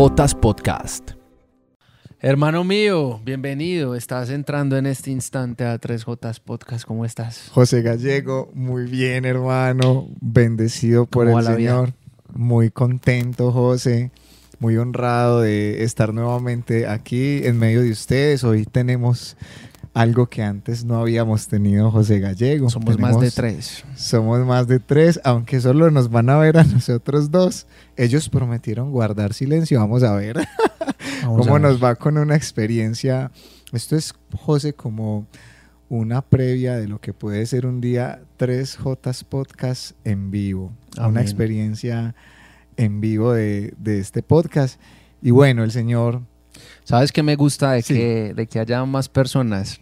3J 0.00 0.40
Podcast. 0.40 1.10
Hermano 2.20 2.64
mío, 2.64 3.20
bienvenido. 3.22 3.94
Estás 3.94 4.30
entrando 4.30 4.78
en 4.78 4.86
este 4.86 5.10
instante 5.10 5.66
a 5.66 5.78
3J 5.78 6.40
Podcast. 6.40 6.86
¿Cómo 6.86 7.04
estás? 7.04 7.50
José 7.52 7.82
Gallego, 7.82 8.50
muy 8.54 8.84
bien, 8.84 9.26
hermano. 9.26 10.08
Bendecido 10.22 11.04
por 11.04 11.26
¿Cómo 11.26 11.40
el 11.40 11.44
vida? 11.44 11.56
Señor. 11.56 11.92
Muy 12.32 12.70
contento, 12.70 13.52
José. 13.52 14.10
Muy 14.58 14.78
honrado 14.78 15.42
de 15.42 15.84
estar 15.84 16.14
nuevamente 16.14 16.86
aquí 16.86 17.42
en 17.44 17.58
medio 17.58 17.82
de 17.82 17.90
ustedes. 17.90 18.42
Hoy 18.42 18.64
tenemos 18.64 19.36
algo 19.92 20.28
que 20.28 20.42
antes 20.42 20.84
no 20.84 20.98
habíamos 21.00 21.48
tenido, 21.48 21.90
José 21.90 22.20
Gallego. 22.20 22.70
Somos 22.70 22.98
más 22.98 23.18
de 23.20 23.30
tres. 23.30 23.84
Somos 23.96 24.46
más 24.46 24.68
de 24.68 24.78
tres, 24.78 25.20
aunque 25.24 25.60
solo 25.60 25.90
nos 25.90 26.10
van 26.10 26.30
a 26.30 26.38
ver 26.38 26.58
a 26.58 26.64
nosotros 26.64 27.30
dos. 27.30 27.66
Ellos 27.96 28.28
prometieron 28.28 28.92
guardar 28.92 29.34
silencio. 29.34 29.80
Vamos 29.80 30.02
a 30.02 30.14
ver 30.14 30.36
Vamos 31.22 31.46
cómo 31.46 31.56
a 31.56 31.58
ver. 31.58 31.62
nos 31.70 31.82
va 31.82 31.94
con 31.96 32.18
una 32.18 32.36
experiencia. 32.36 33.30
Esto 33.72 33.96
es, 33.96 34.14
José, 34.36 34.72
como 34.74 35.26
una 35.88 36.22
previa 36.22 36.76
de 36.76 36.86
lo 36.86 37.00
que 37.00 37.12
puede 37.12 37.44
ser 37.46 37.66
un 37.66 37.80
día 37.80 38.20
3J 38.38 39.24
Podcast 39.24 39.92
en 40.04 40.30
vivo. 40.30 40.72
Amén. 40.96 41.10
Una 41.10 41.22
experiencia 41.22 42.14
en 42.76 43.00
vivo 43.00 43.32
de, 43.32 43.74
de 43.76 43.98
este 43.98 44.22
podcast. 44.22 44.80
Y 45.20 45.30
bueno, 45.32 45.64
el 45.64 45.72
Señor, 45.72 46.22
¿Sabes 46.84 47.12
qué 47.12 47.22
me 47.22 47.36
gusta 47.36 47.72
de, 47.72 47.82
Sí. 47.82 47.94
que, 47.94 48.34
de 48.34 48.46
que 48.46 48.58
haya 48.58 48.84
más 48.84 49.08
personas? 49.08 49.80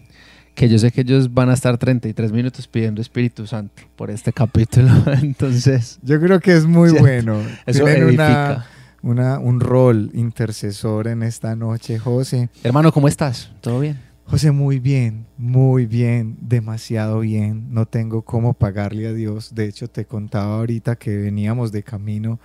Que 0.58 0.68
yo 0.68 0.76
sé 0.76 0.90
que 0.90 1.02
ellos 1.02 1.32
van 1.32 1.50
a 1.50 1.54
estar 1.54 1.78
33 1.78 2.32
minutos 2.32 2.66
pidiendo 2.66 3.00
Espíritu 3.00 3.46
Santo 3.46 3.80
por 3.94 4.10
este 4.10 4.32
capítulo. 4.32 4.88
Entonces, 5.22 6.00
yo 6.02 6.20
creo 6.20 6.40
que 6.40 6.52
es 6.56 6.66
muy 6.66 6.88
¿Cierto? 6.90 7.04
bueno. 7.06 7.40
eso 7.66 7.84
Tienen 7.84 8.02
edifica. 8.08 8.66
una, 9.02 9.36
una- 9.36 9.38
un 9.38 9.60
rol 9.60 10.10
intercesor 10.14 11.06
en 11.06 11.22
esta 11.22 11.54
noche, 11.54 12.00
José. 12.00 12.48
Hermano, 12.64 12.90
¿cómo 12.90 13.06
estás? 13.06 13.52
¿Todo 13.60 13.78
bien? 13.78 14.00
José, 14.24 14.50
muy 14.50 14.80
bien, 14.80 15.26
muy 15.38 15.86
bien, 15.86 16.36
demasiado 16.40 17.20
bien. 17.20 17.72
No 17.72 17.86
tengo 17.86 18.22
cómo 18.22 18.52
pagarle 18.52 19.06
a 19.06 19.12
Dios. 19.12 19.54
De 19.54 19.66
hecho, 19.66 19.88
te 19.88 20.06
contaba 20.06 20.56
ahorita 20.56 20.96
que 20.96 21.16
veníamos 21.16 21.70
de 21.70 21.84
camino, 21.84 22.40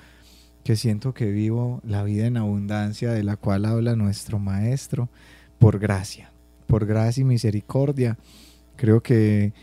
que 0.64 0.76
siento 0.76 1.16
que 1.16 1.32
vivo 1.32 1.82
la 1.84 2.04
vida 2.04 2.28
en 2.28 2.38
abundancia 2.38 3.12
de 3.12 3.24
la 3.24 3.38
cual 3.38 3.66
habla 3.66 3.96
nuestro 3.96 4.38
Maestro, 4.38 5.10
por 5.58 5.80
gracia, 5.80 6.32
por 6.64 6.86
gracia 6.86 7.22
y 7.22 7.26
misericordia. 7.26 8.18
Creo 8.76 9.02
que 9.02 9.54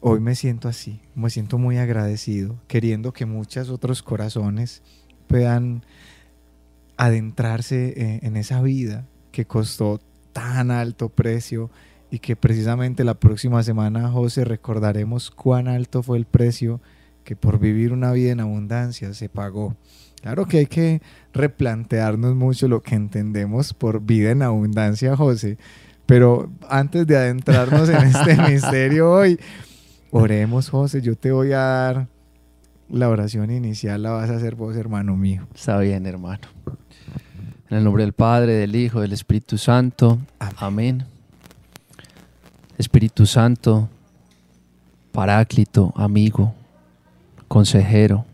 hoy 0.00 0.20
me 0.20 0.34
siento 0.34 0.68
así, 0.68 1.00
me 1.14 1.30
siento 1.30 1.58
muy 1.58 1.78
agradecido, 1.78 2.58
queriendo 2.68 3.12
que 3.12 3.26
muchos 3.26 3.68
otros 3.70 4.02
corazones 4.02 4.82
puedan 5.26 5.84
adentrarse 6.96 7.94
eh, 7.96 8.20
en 8.22 8.36
esa 8.36 8.60
vida 8.62 9.06
que 9.32 9.46
costó 9.46 10.00
tan 10.32 10.70
alto 10.70 11.08
precio 11.08 11.70
y 12.10 12.18
que 12.18 12.36
precisamente 12.36 13.04
la 13.04 13.14
próxima 13.14 13.62
semana, 13.62 14.10
José, 14.10 14.44
recordaremos 14.44 15.30
cuán 15.30 15.68
alto 15.68 16.02
fue 16.02 16.18
el 16.18 16.26
precio 16.26 16.80
que 17.24 17.36
por 17.36 17.58
vivir 17.58 17.92
una 17.92 18.12
vida 18.12 18.32
en 18.32 18.40
abundancia 18.40 19.14
se 19.14 19.28
pagó. 19.28 19.76
Claro 20.20 20.46
que 20.46 20.58
hay 20.58 20.66
que 20.66 21.00
replantearnos 21.32 22.34
mucho 22.34 22.68
lo 22.68 22.82
que 22.82 22.94
entendemos 22.94 23.72
por 23.72 24.02
vida 24.02 24.32
en 24.32 24.42
abundancia, 24.42 25.16
José, 25.16 25.56
pero 26.10 26.50
antes 26.68 27.06
de 27.06 27.16
adentrarnos 27.16 27.88
en 27.88 27.98
este 27.98 28.36
misterio 28.50 29.12
hoy, 29.12 29.38
oremos, 30.10 30.68
José, 30.68 31.00
yo 31.02 31.14
te 31.14 31.30
voy 31.30 31.52
a 31.52 31.60
dar 31.60 32.08
la 32.88 33.08
oración 33.08 33.52
inicial, 33.52 34.02
la 34.02 34.10
vas 34.10 34.28
a 34.28 34.34
hacer 34.34 34.56
vos, 34.56 34.74
hermano 34.74 35.16
mío. 35.16 35.46
Está 35.54 35.78
bien, 35.78 36.06
hermano. 36.06 36.40
En 37.68 37.78
el 37.78 37.84
nombre 37.84 38.02
del 38.02 38.12
Padre, 38.12 38.54
del 38.54 38.74
Hijo, 38.74 39.00
del 39.00 39.12
Espíritu 39.12 39.56
Santo. 39.56 40.18
Amén. 40.40 40.56
Amén. 40.58 41.04
Espíritu 42.76 43.24
Santo, 43.24 43.88
Paráclito, 45.12 45.92
amigo, 45.94 46.52
consejero. 47.46 48.24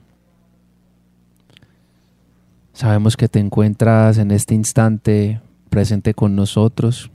Sabemos 2.73 3.19
que 3.19 3.29
te 3.29 3.39
encuentras 3.39 4.17
en 4.17 4.31
este 4.31 4.55
instante 4.55 5.43
presente 5.69 6.15
con 6.15 6.35
nosotros. 6.35 7.11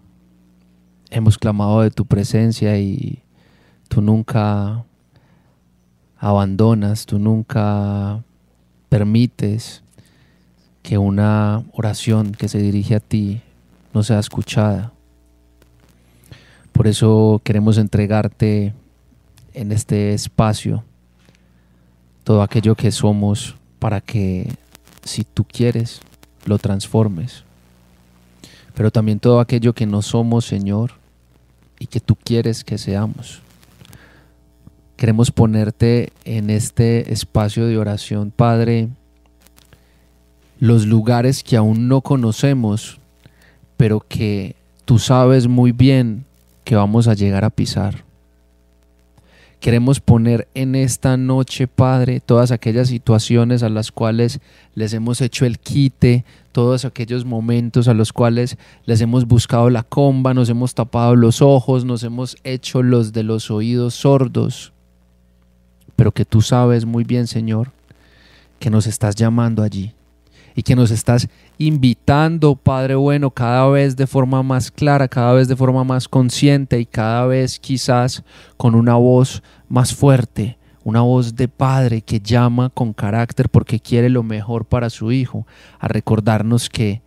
Hemos 1.11 1.37
clamado 1.37 1.81
de 1.81 1.91
tu 1.91 2.05
presencia 2.05 2.79
y 2.79 3.21
tú 3.89 4.01
nunca 4.01 4.85
abandonas, 6.17 7.05
tú 7.05 7.19
nunca 7.19 8.23
permites 8.89 9.83
que 10.81 10.97
una 10.97 11.63
oración 11.73 12.31
que 12.31 12.47
se 12.47 12.59
dirige 12.59 12.95
a 12.95 12.99
ti 12.99 13.41
no 13.93 14.03
sea 14.03 14.19
escuchada. 14.19 14.93
Por 16.71 16.87
eso 16.87 17.41
queremos 17.43 17.77
entregarte 17.77 18.73
en 19.53 19.71
este 19.71 20.13
espacio 20.13 20.83
todo 22.23 22.41
aquello 22.41 22.75
que 22.75 22.91
somos 22.91 23.57
para 23.79 23.99
que 23.99 24.55
si 25.03 25.23
tú 25.23 25.43
quieres 25.43 25.99
lo 26.45 26.57
transformes. 26.57 27.43
Pero 28.73 28.91
también 28.91 29.19
todo 29.19 29.39
aquello 29.39 29.73
que 29.73 29.85
no 29.85 30.01
somos, 30.01 30.45
Señor, 30.45 31.00
y 31.81 31.87
que 31.87 31.99
tú 31.99 32.15
quieres 32.15 32.63
que 32.63 32.77
seamos. 32.77 33.41
Queremos 34.97 35.31
ponerte 35.31 36.13
en 36.25 36.51
este 36.51 37.11
espacio 37.11 37.65
de 37.65 37.79
oración, 37.79 38.29
Padre, 38.29 38.89
los 40.59 40.85
lugares 40.85 41.43
que 41.43 41.57
aún 41.57 41.87
no 41.87 42.01
conocemos, 42.01 42.99
pero 43.77 43.99
que 43.99 44.55
tú 44.85 44.99
sabes 44.99 45.47
muy 45.47 45.71
bien 45.71 46.25
que 46.65 46.75
vamos 46.75 47.07
a 47.07 47.15
llegar 47.15 47.45
a 47.45 47.49
pisar. 47.49 48.03
Queremos 49.61 49.99
poner 49.99 50.47
en 50.55 50.73
esta 50.73 51.17
noche, 51.17 51.67
Padre, 51.67 52.19
todas 52.19 52.49
aquellas 52.49 52.87
situaciones 52.87 53.61
a 53.61 53.69
las 53.69 53.91
cuales 53.91 54.39
les 54.73 54.91
hemos 54.91 55.21
hecho 55.21 55.45
el 55.45 55.59
quite, 55.59 56.25
todos 56.51 56.83
aquellos 56.83 57.25
momentos 57.25 57.87
a 57.87 57.93
los 57.93 58.11
cuales 58.11 58.57
les 58.85 59.01
hemos 59.01 59.27
buscado 59.27 59.69
la 59.69 59.83
comba, 59.83 60.33
nos 60.33 60.49
hemos 60.49 60.73
tapado 60.73 61.15
los 61.15 61.43
ojos, 61.43 61.85
nos 61.85 62.01
hemos 62.01 62.37
hecho 62.43 62.81
los 62.81 63.13
de 63.13 63.21
los 63.21 63.51
oídos 63.51 63.93
sordos, 63.93 64.73
pero 65.95 66.11
que 66.11 66.25
tú 66.25 66.41
sabes 66.41 66.85
muy 66.85 67.03
bien, 67.03 67.27
Señor, 67.27 67.71
que 68.57 68.71
nos 68.71 68.87
estás 68.87 69.13
llamando 69.13 69.61
allí 69.61 69.93
y 70.55 70.63
que 70.63 70.75
nos 70.75 70.91
estás 70.91 71.27
invitando, 71.57 72.55
Padre 72.55 72.95
bueno, 72.95 73.31
cada 73.31 73.67
vez 73.69 73.95
de 73.95 74.07
forma 74.07 74.43
más 74.43 74.71
clara, 74.71 75.07
cada 75.07 75.33
vez 75.33 75.47
de 75.47 75.55
forma 75.55 75.83
más 75.83 76.07
consciente 76.07 76.79
y 76.79 76.85
cada 76.85 77.25
vez 77.25 77.59
quizás 77.59 78.23
con 78.57 78.75
una 78.75 78.95
voz 78.95 79.43
más 79.69 79.93
fuerte, 79.93 80.57
una 80.83 81.01
voz 81.01 81.35
de 81.35 81.47
Padre 81.47 82.01
que 82.01 82.19
llama 82.19 82.69
con 82.69 82.93
carácter 82.93 83.49
porque 83.49 83.79
quiere 83.79 84.09
lo 84.09 84.23
mejor 84.23 84.65
para 84.65 84.89
su 84.89 85.11
Hijo, 85.11 85.45
a 85.79 85.87
recordarnos 85.87 86.69
que 86.69 87.01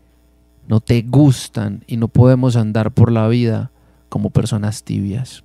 no 0.68 0.80
te 0.80 1.02
gustan 1.02 1.84
y 1.86 1.96
no 1.96 2.08
podemos 2.08 2.56
andar 2.56 2.92
por 2.92 3.12
la 3.12 3.28
vida 3.28 3.70
como 4.08 4.30
personas 4.30 4.84
tibias, 4.84 5.44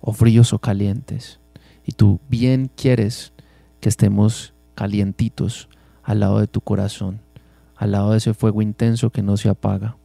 o 0.00 0.12
fríos 0.12 0.52
o 0.52 0.58
calientes. 0.58 1.40
Y 1.84 1.92
tú 1.92 2.20
bien 2.28 2.70
quieres 2.76 3.32
que 3.80 3.88
estemos 3.88 4.52
calientitos 4.74 5.68
al 6.02 6.20
lado 6.20 6.40
de 6.40 6.46
tu 6.46 6.60
corazón, 6.60 7.20
al 7.76 7.92
lado 7.92 8.12
de 8.12 8.18
ese 8.18 8.34
fuego 8.34 8.62
intenso 8.62 9.10
que 9.10 9.22
no 9.22 9.36
se 9.36 9.48
apaga, 9.48 9.96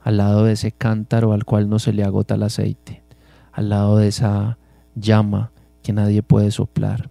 al 0.00 0.18
lado 0.18 0.44
de 0.44 0.52
ese 0.52 0.72
cántaro 0.72 1.32
al 1.32 1.44
cual 1.44 1.68
no 1.68 1.78
se 1.78 1.92
le 1.92 2.04
agota 2.04 2.34
el 2.36 2.42
aceite, 2.42 3.02
al 3.52 3.70
lado 3.70 3.98
de 3.98 4.08
esa 4.08 4.58
llama 4.94 5.50
que 5.82 5.92
nadie 5.92 6.22
puede 6.22 6.50
soplar, 6.50 7.10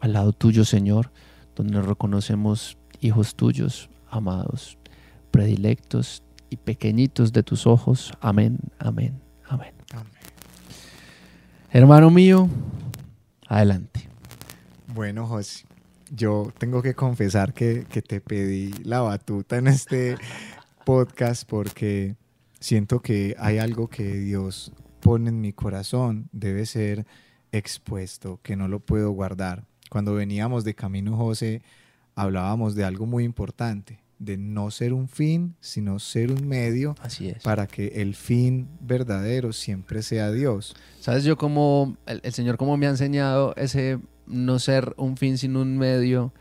al 0.00 0.14
lado 0.14 0.32
tuyo, 0.32 0.64
Señor, 0.64 1.10
donde 1.54 1.74
nos 1.74 1.86
reconocemos 1.86 2.78
hijos 3.00 3.34
tuyos, 3.34 3.90
amados, 4.10 4.78
predilectos 5.30 6.22
y 6.50 6.56
pequeñitos 6.56 7.32
de 7.32 7.42
tus 7.42 7.66
ojos. 7.66 8.12
Amén, 8.20 8.58
amén, 8.78 9.20
amén. 9.48 9.72
Hermano 11.72 12.10
mío, 12.10 12.48
adelante. 13.46 14.08
Bueno, 14.92 15.26
José, 15.26 15.64
yo 16.10 16.52
tengo 16.58 16.82
que 16.82 16.94
confesar 16.94 17.54
que, 17.54 17.86
que 17.88 18.02
te 18.02 18.20
pedí 18.20 18.72
la 18.84 19.00
batuta 19.00 19.56
en 19.56 19.68
este 19.68 20.16
podcast 20.84 21.48
porque 21.48 22.16
siento 22.58 23.00
que 23.00 23.36
hay 23.38 23.58
algo 23.58 23.88
que 23.88 24.14
Dios 24.16 24.72
pone 25.00 25.30
en 25.30 25.40
mi 25.40 25.52
corazón, 25.52 26.28
debe 26.32 26.66
ser 26.66 27.06
expuesto, 27.52 28.38
que 28.42 28.56
no 28.56 28.68
lo 28.68 28.80
puedo 28.80 29.10
guardar. 29.10 29.64
Cuando 29.90 30.14
veníamos 30.14 30.64
de 30.64 30.74
camino, 30.74 31.16
José, 31.16 31.62
hablábamos 32.14 32.74
de 32.74 32.84
algo 32.84 33.06
muy 33.06 33.24
importante, 33.24 34.00
de 34.18 34.36
no 34.36 34.70
ser 34.70 34.92
un 34.92 35.08
fin, 35.08 35.56
sino 35.60 35.98
ser 35.98 36.30
un 36.30 36.46
medio 36.46 36.94
Así 37.00 37.28
es. 37.30 37.42
para 37.42 37.66
que 37.66 37.88
el 38.02 38.14
fin 38.14 38.68
verdadero 38.80 39.52
siempre 39.52 40.02
sea 40.02 40.30
Dios. 40.30 40.76
¿Sabes 41.00 41.24
yo 41.24 41.36
cómo 41.36 41.96
el, 42.06 42.20
el 42.22 42.32
Señor 42.32 42.56
cómo 42.56 42.76
me 42.76 42.86
ha 42.86 42.90
enseñado 42.90 43.54
ese 43.56 43.98
no 44.30 44.58
ser 44.58 44.94
un 44.96 45.16
fin 45.16 45.38
sino 45.38 45.60
un 45.60 45.76
medio? 45.78 46.32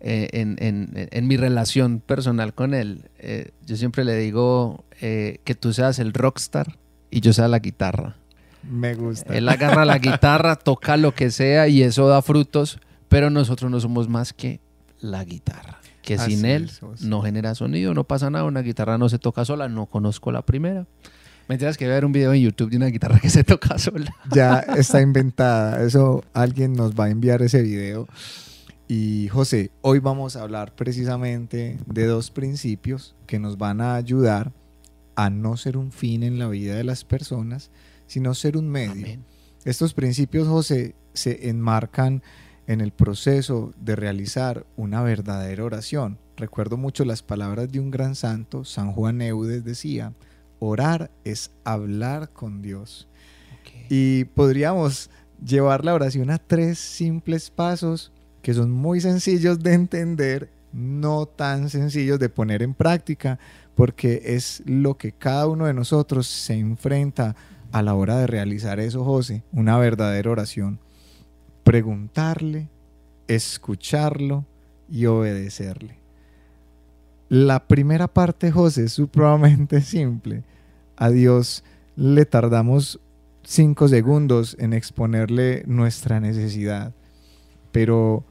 eh, 0.00 0.28
en, 0.32 1.26
mi 1.26 1.36
relación 1.36 2.00
personal 2.00 2.54
con 2.54 2.74
él. 2.74 3.10
Eh, 3.18 3.50
yo 3.66 3.76
siempre 3.76 4.04
le 4.04 4.16
digo 4.16 4.84
eh, 5.00 5.40
que 5.44 5.54
tú 5.54 5.72
seas 5.72 5.98
el 5.98 6.12
rockstar 6.12 6.78
y 7.10 7.20
yo 7.20 7.32
sea 7.32 7.48
la 7.48 7.58
guitarra. 7.58 8.16
Me 8.62 8.94
gusta. 8.94 9.34
Él 9.34 9.48
agarra 9.48 9.84
la 9.84 9.98
guitarra, 9.98 10.56
toca 10.56 10.96
lo 10.96 11.14
que 11.14 11.30
sea 11.30 11.68
y 11.68 11.82
eso 11.82 12.08
da 12.08 12.22
frutos, 12.22 12.78
pero 13.08 13.30
nosotros 13.30 13.70
no 13.70 13.80
somos 13.80 14.08
más 14.08 14.32
que 14.32 14.60
la 15.00 15.24
guitarra. 15.24 15.78
Que 16.02 16.18
sin 16.18 16.46
él 16.46 16.70
no 17.02 17.20
genera 17.20 17.54
sonido, 17.54 17.92
no 17.92 18.04
pasa 18.04 18.30
nada, 18.30 18.44
una 18.44 18.62
guitarra 18.62 18.96
no 18.96 19.10
se 19.10 19.18
toca 19.18 19.44
sola, 19.44 19.68
no 19.68 19.84
conozco 19.84 20.32
la 20.32 20.40
primera. 20.40 20.86
Me 21.48 21.56
tienes 21.56 21.78
que 21.78 21.88
ver 21.88 22.04
un 22.04 22.12
video 22.12 22.34
en 22.34 22.42
YouTube 22.42 22.68
de 22.68 22.76
una 22.76 22.88
guitarra 22.88 23.18
que 23.20 23.30
se 23.30 23.42
toca 23.42 23.78
sola. 23.78 24.14
Ya 24.30 24.58
está 24.58 25.00
inventada, 25.00 25.82
eso 25.82 26.22
alguien 26.34 26.74
nos 26.74 26.94
va 26.94 27.06
a 27.06 27.10
enviar 27.10 27.40
ese 27.40 27.62
video. 27.62 28.06
Y 28.86 29.28
José, 29.28 29.70
hoy 29.80 29.98
vamos 29.98 30.36
a 30.36 30.42
hablar 30.42 30.74
precisamente 30.74 31.78
de 31.86 32.04
dos 32.04 32.30
principios 32.30 33.16
que 33.26 33.38
nos 33.38 33.56
van 33.56 33.80
a 33.80 33.94
ayudar 33.94 34.52
a 35.16 35.30
no 35.30 35.56
ser 35.56 35.78
un 35.78 35.90
fin 35.90 36.22
en 36.22 36.38
la 36.38 36.48
vida 36.48 36.74
de 36.74 36.84
las 36.84 37.04
personas, 37.04 37.70
sino 38.06 38.34
ser 38.34 38.58
un 38.58 38.68
medio. 38.68 39.18
Estos 39.64 39.94
principios, 39.94 40.48
José, 40.48 40.94
se 41.14 41.48
enmarcan 41.48 42.22
en 42.66 42.82
el 42.82 42.92
proceso 42.92 43.72
de 43.80 43.96
realizar 43.96 44.66
una 44.76 45.02
verdadera 45.02 45.64
oración. 45.64 46.18
Recuerdo 46.36 46.76
mucho 46.76 47.06
las 47.06 47.22
palabras 47.22 47.72
de 47.72 47.80
un 47.80 47.90
gran 47.90 48.14
santo, 48.14 48.64
San 48.66 48.92
Juan 48.92 49.22
Eudes 49.22 49.64
decía, 49.64 50.12
orar 50.58 51.10
es 51.24 51.50
hablar 51.64 52.30
con 52.30 52.62
Dios. 52.62 53.08
Y 53.88 54.24
podríamos 54.24 55.10
llevar 55.44 55.84
la 55.84 55.94
oración 55.94 56.30
a 56.30 56.38
tres 56.38 56.78
simples 56.78 57.50
pasos 57.50 58.12
que 58.42 58.54
son 58.54 58.70
muy 58.70 59.00
sencillos 59.00 59.60
de 59.60 59.74
entender, 59.74 60.50
no 60.72 61.26
tan 61.26 61.70
sencillos 61.70 62.18
de 62.18 62.28
poner 62.28 62.62
en 62.62 62.74
práctica, 62.74 63.38
porque 63.74 64.22
es 64.24 64.62
lo 64.66 64.96
que 64.96 65.12
cada 65.12 65.46
uno 65.46 65.66
de 65.66 65.74
nosotros 65.74 66.26
se 66.26 66.54
enfrenta 66.54 67.36
a 67.72 67.82
la 67.82 67.94
hora 67.94 68.18
de 68.18 68.26
realizar 68.26 68.80
eso, 68.80 69.04
José, 69.04 69.44
una 69.52 69.78
verdadera 69.78 70.30
oración. 70.30 70.80
Preguntarle, 71.64 72.68
escucharlo 73.26 74.46
y 74.88 75.06
obedecerle. 75.06 75.98
La 77.28 77.66
primera 77.66 78.08
parte, 78.08 78.50
José, 78.50 78.84
es 78.84 78.92
supremamente 78.92 79.80
simple. 79.82 80.44
A 80.96 81.10
Dios 81.10 81.64
le 81.96 82.24
tardamos 82.24 83.00
cinco 83.42 83.88
segundos 83.88 84.56
en 84.58 84.72
exponerle 84.72 85.62
nuestra 85.66 86.20
necesidad, 86.20 86.92
pero 87.72 88.24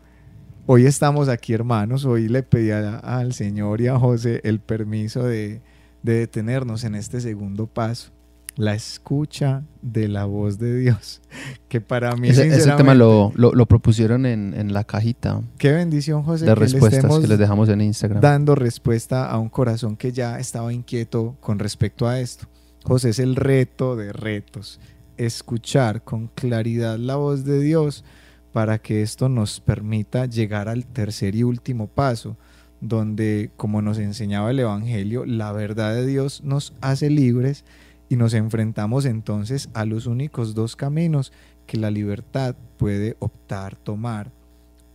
Hoy 0.69 0.85
estamos 0.85 1.29
aquí, 1.29 1.53
hermanos. 1.53 2.03
Hoy 2.03 2.27
le 2.27 2.43
pedí 2.43 2.71
al 2.71 3.31
Señor 3.31 3.79
y 3.79 3.87
a 3.87 3.97
José 3.97 4.41
el 4.43 4.59
permiso 4.59 5.23
de, 5.23 5.61
detenernos 6.03 6.83
en 6.83 6.95
este 6.95 7.21
segundo 7.21 7.67
paso. 7.67 8.11
La 8.57 8.73
escucha 8.73 9.63
de 9.83 10.07
la 10.07 10.25
voz 10.25 10.57
de 10.57 10.77
Dios. 10.77 11.21
Que 11.67 11.81
para 11.81 12.15
mí, 12.15 12.29
ese, 12.29 12.47
ese 12.47 12.71
tema 12.71 12.95
lo, 12.95 13.33
propusieron 13.67 14.25
en, 14.25 14.73
la 14.73 14.85
cajita. 14.85 15.41
Qué 15.57 15.73
bendición, 15.73 16.23
José. 16.23 16.45
De 16.45 16.55
respuestas 16.55 17.19
que 17.19 17.27
les 17.27 17.37
dejamos 17.37 17.67
en 17.67 17.81
Instagram. 17.81 18.21
Dando 18.21 18.55
respuesta 18.55 19.29
a 19.29 19.37
un 19.37 19.49
corazón 19.49 19.97
que 19.97 20.13
ya 20.13 20.39
estaba 20.39 20.71
inquieto 20.71 21.35
con 21.41 21.59
respecto 21.59 22.07
a 22.07 22.21
esto. 22.21 22.47
José, 22.85 23.09
es 23.09 23.19
el 23.19 23.35
reto 23.35 23.97
de 23.97 24.13
retos. 24.13 24.79
Escuchar 25.17 26.03
con 26.03 26.27
claridad 26.27 26.97
la 26.97 27.17
voz 27.17 27.43
de 27.43 27.59
Dios 27.59 28.05
para 28.53 28.79
que 28.79 29.01
esto 29.01 29.27
nos 29.27 29.59
permita 29.59 30.25
llegar 30.25 30.69
al 30.69 30.85
tercer 30.85 31.35
y 31.35 31.43
último 31.43 31.87
paso, 31.87 32.37
donde, 32.79 33.51
como 33.57 33.81
nos 33.81 33.97
enseñaba 33.97 34.51
el 34.51 34.59
Evangelio, 34.59 35.25
la 35.25 35.51
verdad 35.51 35.93
de 35.93 36.05
Dios 36.05 36.43
nos 36.45 36.73
hace 36.79 37.09
libres 37.09 37.65
y 38.09 38.15
nos 38.15 38.33
enfrentamos 38.33 39.05
entonces 39.05 39.69
a 39.73 39.85
los 39.85 40.05
únicos 40.07 40.53
dos 40.53 40.75
caminos 40.75 41.31
que 41.65 41.77
la 41.77 41.91
libertad 41.91 42.55
puede 42.77 43.17
optar 43.19 43.75
tomar. 43.75 44.31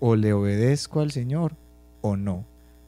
O 0.00 0.16
le 0.16 0.32
obedezco 0.32 1.00
al 1.00 1.12
Señor 1.12 1.54
o 2.00 2.16
no. 2.16 2.44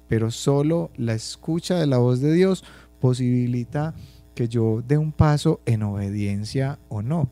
Pero 0.09 0.31
solo 0.31 0.91
la 0.97 1.15
escucha 1.15 1.79
de 1.79 1.87
la 1.87 1.99
voz 1.99 2.21
de 2.21 2.33
Dios 2.33 2.65
posibilita 3.01 3.95
que 4.35 4.49
yo 4.49 4.83
dé 4.87 4.99
un 4.99 5.13
paso 5.13 5.61
en 5.65 5.85
obediencia 5.85 6.79
o 6.89 7.03
no 7.03 7.31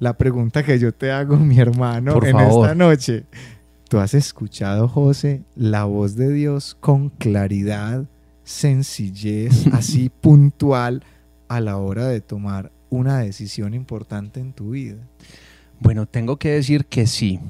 la 0.00 0.14
pregunta 0.16 0.64
que 0.64 0.78
yo 0.78 0.92
te 0.92 1.12
hago, 1.12 1.36
mi 1.36 1.60
hermano, 1.60 2.18
en 2.24 2.38
esta 2.38 2.74
noche. 2.74 3.26
¿Tú 3.88 3.98
has 3.98 4.14
escuchado, 4.14 4.88
José, 4.88 5.42
la 5.54 5.84
voz 5.84 6.16
de 6.16 6.32
Dios 6.32 6.76
con 6.80 7.10
claridad, 7.10 8.04
sencillez, 8.42 9.66
así 9.72 10.08
puntual 10.20 11.04
a 11.50 11.58
la 11.58 11.78
hora 11.78 12.06
de 12.06 12.20
tomar 12.20 12.70
una 12.90 13.18
decisión 13.18 13.74
importante 13.74 14.38
en 14.38 14.52
tu 14.52 14.70
vida? 14.70 14.98
Bueno, 15.80 16.06
tengo 16.06 16.36
que 16.36 16.50
decir 16.50 16.86
que 16.86 17.08
sí, 17.08 17.40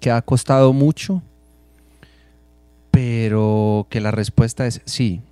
que 0.00 0.10
ha 0.10 0.20
costado 0.20 0.72
mucho, 0.72 1.22
pero 2.90 3.86
que 3.88 4.00
la 4.00 4.10
respuesta 4.10 4.66
es 4.66 4.82
sí. 4.84 5.22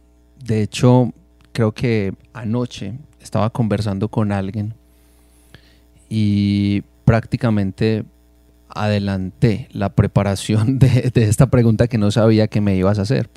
De 0.44 0.62
hecho, 0.62 1.12
creo 1.52 1.72
que 1.72 2.14
anoche 2.32 2.94
estaba 3.20 3.50
conversando 3.50 4.08
con 4.08 4.30
alguien 4.30 4.74
y 6.08 6.82
prácticamente 7.04 8.04
adelanté 8.68 9.68
la 9.72 9.88
preparación 9.88 10.78
de, 10.78 11.10
esta 11.16 11.48
pregunta 11.48 11.88
que 11.88 11.98
no 11.98 12.12
sabía 12.12 12.46
que 12.46 12.60
me 12.60 12.76
ibas 12.76 13.00
a 13.00 13.02
hacer, 13.02 13.28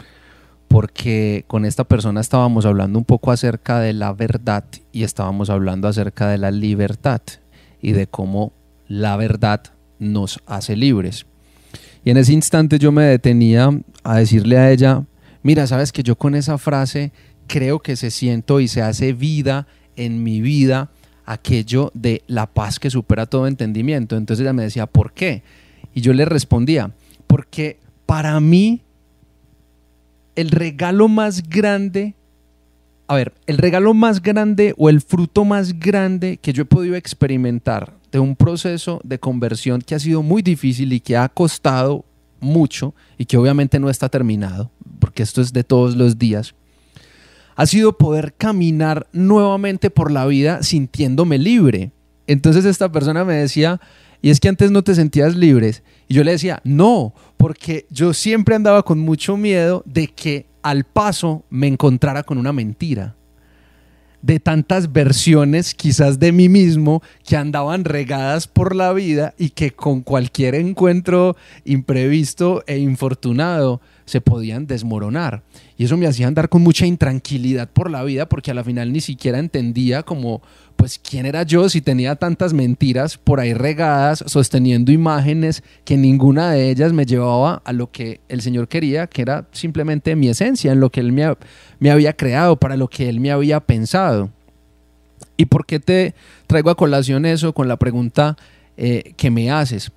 porque 0.70 1.46
con 1.48 1.66
esta 1.66 1.84
persona 1.84 2.22
estábamos 2.22 2.66
hablando 2.66 3.00
un 3.00 3.04
poco 3.04 3.32
acerca 3.32 3.80
de 3.80 3.92
la 3.92 4.14
verdad 4.14 4.64
y 4.92 5.04
estábamos 5.04 5.50
hablando 5.50 5.88
acerca 5.88 6.30
de 6.30 6.38
la 6.38 6.52
libertad 6.52 7.22
y 7.82 7.92
de 7.92 8.06
cómo 8.08 8.54
la 8.88 9.18
verdad 9.18 9.62
nos 9.98 10.40
hace 10.46 10.78
libres. 10.78 11.26
Y 12.06 12.12
en 12.12 12.18
ese 12.18 12.34
instante 12.34 12.78
yo 12.78 12.92
me 12.92 13.04
detenía 13.04 13.72
a 14.04 14.18
decirle 14.18 14.60
a 14.60 14.72
ella, 14.72 15.04
mira, 15.42 15.66
sabes 15.66 15.92
que 15.92 16.04
yo 16.04 16.16
con 16.16 16.36
esa 16.36 16.60
frase 16.60 17.12
creo 17.48 17.80
que 17.80 17.96
se 17.96 18.12
siento 18.12 18.60
y 18.60 18.68
se 18.68 18.84
hace 18.84 19.12
vida 19.12 19.68
en 19.96 20.24
mi 20.24 20.40
vida 20.40 20.92
aquello 21.26 21.92
de 21.96 22.22
la 22.28 22.46
paz 22.46 22.80
que 22.80 22.92
supera 22.92 23.26
todo 23.26 23.48
entendimiento. 23.48 24.16
Entonces 24.18 24.44
ella 24.44 24.54
me 24.54 24.64
decía, 24.64 24.86
¿por 24.86 25.14
qué? 25.14 25.42
Y 25.96 26.02
yo 26.02 26.14
le 26.14 26.26
respondía, 26.26 26.92
porque 27.26 27.80
para 28.06 28.40
mí 28.40 28.84
el 30.40 30.52
regalo 30.52 31.10
más 31.10 31.50
grande, 31.50 32.16
a 33.08 33.16
ver, 33.16 33.34
el 33.46 33.58
regalo 33.58 33.94
más 33.94 34.22
grande 34.22 34.74
o 34.78 34.90
el 34.90 35.02
fruto 35.02 35.44
más 35.44 35.78
grande 35.78 36.38
que 36.38 36.54
yo 36.54 36.64
he 36.64 36.66
podido 36.66 36.96
experimentar 36.96 37.94
de 38.10 38.20
un 38.20 38.38
proceso 38.38 39.02
de 39.04 39.20
conversión 39.20 39.82
que 39.82 39.96
ha 39.96 40.00
sido 40.00 40.24
muy 40.24 40.42
difícil 40.42 40.94
y 40.94 41.02
que 41.02 41.18
ha 41.18 41.28
costado 41.28 42.06
mucho 42.40 42.96
y 43.18 43.26
que 43.26 43.36
obviamente 43.36 43.80
no 43.80 43.90
está 43.90 44.08
terminado, 44.08 44.72
porque 45.00 45.24
esto 45.24 45.42
es 45.42 45.52
de 45.52 45.66
todos 45.66 45.98
los 45.98 46.18
días, 46.18 46.56
ha 47.58 47.66
sido 47.66 47.98
poder 47.98 48.34
caminar 48.34 49.08
nuevamente 49.12 49.90
por 49.90 50.10
la 50.10 50.26
vida 50.26 50.64
sintiéndome 50.64 51.38
libre. 51.38 51.92
Entonces 52.28 52.64
esta 52.64 52.90
persona 52.90 53.26
me 53.26 53.34
decía, 53.34 53.82
y 54.22 54.30
es 54.30 54.40
que 54.40 54.50
antes 54.50 54.72
no 54.72 54.84
te 54.84 54.96
sentías 54.96 55.36
libres. 55.36 55.84
Y 56.08 56.16
yo 56.16 56.24
le 56.24 56.32
decía, 56.32 56.62
no, 56.64 57.14
porque 57.38 57.86
yo 57.90 58.14
siempre 58.14 58.56
andaba 58.56 58.84
con 58.84 59.00
mucho 59.00 59.38
miedo 59.38 59.84
de 59.86 60.08
que 60.08 60.46
al 60.62 60.84
paso 60.84 61.46
me 61.50 61.68
encontrara 61.68 62.24
con 62.24 62.38
una 62.38 62.52
mentira 62.52 63.16
de 64.22 64.40
tantas 64.40 64.92
versiones 64.92 65.74
quizás 65.74 66.20
de 66.20 66.32
mí 66.32 66.50
mismo 66.50 67.02
que 67.26 67.38
andaban 67.38 67.86
regadas 67.86 68.48
por 68.48 68.76
la 68.76 68.92
vida 68.94 69.34
y 69.38 69.52
que 69.52 69.72
con 69.72 70.02
cualquier 70.02 70.56
encuentro 70.56 71.36
imprevisto 71.64 72.64
e 72.68 72.78
infortunado 72.80 73.82
se 74.10 74.22
podían 74.22 74.66
desmoronar. 74.66 75.44
Y 75.78 75.86
eso 75.86 75.96
me 75.96 76.08
hacía 76.08 76.28
andar 76.28 76.50
con 76.50 76.64
mucha 76.64 76.88
intranquilidad 76.88 77.70
por 77.70 77.92
la 77.92 78.04
vida 78.04 78.28
porque 78.28 78.50
a 78.50 78.56
la 78.56 78.64
final 78.64 78.92
ni 78.92 79.02
siquiera 79.02 79.38
entendía 79.38 80.02
como, 80.02 80.42
pues, 80.76 80.98
quién 80.98 81.28
era 81.28 81.44
yo 81.44 81.70
si 81.70 81.80
tenía 81.80 82.16
tantas 82.16 82.52
mentiras 82.54 83.20
por 83.20 83.40
ahí 83.40 83.54
regadas, 83.54 84.24
sosteniendo 84.26 84.92
imágenes 84.92 85.62
que 85.86 85.96
ninguna 85.96 86.52
de 86.52 86.72
ellas 86.72 86.92
me 86.92 87.06
llevaba 87.06 87.62
a 87.64 87.72
lo 87.72 87.92
que 87.92 88.20
el 88.30 88.42
Señor 88.42 88.68
quería, 88.68 89.06
que 89.06 89.22
era 89.22 89.48
simplemente 89.52 90.16
mi 90.16 90.28
esencia, 90.28 90.72
en 90.72 90.80
lo 90.80 90.90
que 90.90 91.02
Él 91.02 91.12
me, 91.12 91.32
me 91.78 91.92
había 91.92 92.14
creado, 92.14 92.56
para 92.56 92.76
lo 92.76 92.88
que 92.88 93.10
Él 93.10 93.20
me 93.20 93.30
había 93.30 93.60
pensado. 93.60 94.32
¿Y 95.38 95.46
por 95.46 95.68
qué 95.68 95.80
te 95.80 96.16
traigo 96.48 96.72
a 96.72 96.76
colación 96.76 97.28
eso 97.28 97.54
con 97.54 97.68
la 97.68 97.78
pregunta 97.78 98.38
eh, 98.76 99.14
que 99.18 99.30
me 99.30 99.52
haces? 99.52 99.92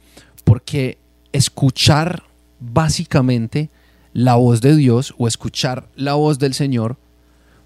Porque 0.44 0.98
escuchar 1.32 2.24
básicamente 2.60 3.70
la 4.12 4.34
voz 4.34 4.60
de 4.60 4.76
Dios 4.76 5.14
o 5.18 5.26
escuchar 5.26 5.86
la 5.96 6.14
voz 6.14 6.38
del 6.38 6.54
Señor 6.54 6.96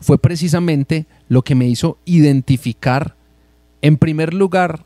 fue 0.00 0.18
precisamente 0.18 1.06
lo 1.28 1.42
que 1.42 1.54
me 1.54 1.66
hizo 1.66 1.98
identificar, 2.04 3.14
en 3.82 3.96
primer 3.96 4.34
lugar, 4.34 4.84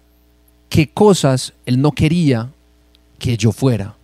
qué 0.68 0.88
cosas 0.88 1.52
Él 1.66 1.80
no 1.80 1.92
quería 1.92 2.50
que 3.18 3.36
yo 3.36 3.52
fuera. 3.52 3.94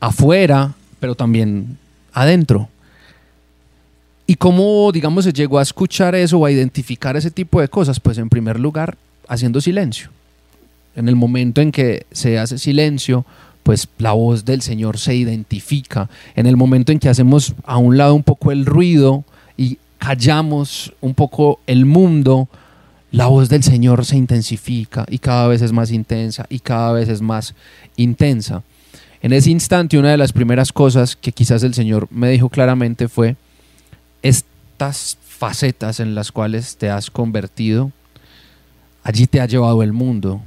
afuera, 0.00 0.74
pero 1.00 1.14
también 1.14 1.78
adentro. 2.12 2.68
¿Y 4.26 4.34
cómo, 4.36 4.90
digamos, 4.92 5.24
se 5.24 5.32
llegó 5.32 5.58
a 5.58 5.62
escuchar 5.62 6.14
eso 6.14 6.38
o 6.38 6.46
a 6.46 6.50
identificar 6.50 7.16
ese 7.16 7.30
tipo 7.30 7.60
de 7.60 7.68
cosas? 7.68 8.00
Pues 8.00 8.18
en 8.18 8.28
primer 8.28 8.58
lugar, 8.60 8.96
haciendo 9.28 9.60
silencio. 9.60 10.10
En 10.94 11.08
el 11.08 11.16
momento 11.16 11.60
en 11.60 11.72
que 11.72 12.06
se 12.12 12.38
hace 12.38 12.58
silencio, 12.58 13.24
pues 13.64 13.88
la 13.98 14.12
voz 14.12 14.44
del 14.44 14.62
Señor 14.62 14.98
se 14.98 15.16
identifica. 15.16 16.08
En 16.36 16.46
el 16.46 16.56
momento 16.56 16.92
en 16.92 17.00
que 17.00 17.08
hacemos 17.08 17.54
a 17.64 17.78
un 17.78 17.96
lado 17.96 18.14
un 18.14 18.22
poco 18.22 18.52
el 18.52 18.66
ruido 18.66 19.24
y 19.56 19.78
callamos 19.98 20.92
un 21.00 21.14
poco 21.14 21.58
el 21.66 21.86
mundo, 21.86 22.48
la 23.10 23.26
voz 23.26 23.48
del 23.48 23.62
Señor 23.62 24.04
se 24.04 24.16
intensifica 24.16 25.06
y 25.08 25.18
cada 25.18 25.48
vez 25.48 25.62
es 25.62 25.72
más 25.72 25.90
intensa 25.90 26.46
y 26.48 26.58
cada 26.58 26.92
vez 26.92 27.08
es 27.08 27.22
más 27.22 27.54
intensa. 27.96 28.62
En 29.22 29.32
ese 29.32 29.50
instante, 29.50 29.98
una 29.98 30.10
de 30.10 30.18
las 30.18 30.32
primeras 30.32 30.70
cosas 30.70 31.16
que 31.16 31.32
quizás 31.32 31.62
el 31.62 31.72
Señor 31.72 32.06
me 32.10 32.28
dijo 32.30 32.50
claramente 32.50 33.08
fue, 33.08 33.36
estas 34.20 35.16
facetas 35.26 36.00
en 36.00 36.14
las 36.14 36.30
cuales 36.30 36.76
te 36.76 36.90
has 36.90 37.10
convertido, 37.10 37.92
allí 39.02 39.26
te 39.26 39.40
ha 39.40 39.46
llevado 39.46 39.82
el 39.82 39.94
mundo, 39.94 40.42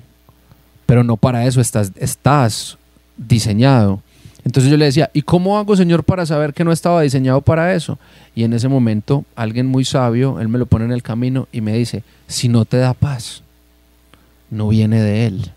pero 0.86 1.04
no 1.04 1.18
para 1.18 1.46
eso 1.48 1.62
estás, 1.62 2.78
diseñado. 3.18 4.02
Entonces 4.48 4.72
yo 4.72 4.78
le 4.78 4.86
decía, 4.86 5.10
¿y 5.14 5.24
cómo 5.24 5.58
hago, 5.58 5.76
Señor, 5.76 6.06
para 6.06 6.26
saber 6.26 6.54
que 6.54 6.64
no 6.64 6.72
estaba 6.72 7.02
diseñado 7.02 7.42
para 7.42 7.74
eso? 7.74 8.00
Y 8.34 8.44
en 8.44 8.54
ese 8.54 8.70
momento 8.70 9.26
alguien 9.36 9.66
muy 9.66 9.84
sabio, 9.84 10.40
él 10.40 10.48
me 10.48 10.58
lo 10.58 10.66
pone 10.66 10.86
en 10.86 10.94
el 10.94 11.04
camino 11.04 11.50
y 11.52 11.60
me 11.60 11.74
dice, 11.74 12.04
si 12.28 12.48
no 12.48 12.64
te 12.64 12.78
da 12.78 12.94
paz, 12.94 13.44
no 14.50 14.70
viene 14.70 15.02
de 15.02 15.26
él. 15.26 15.52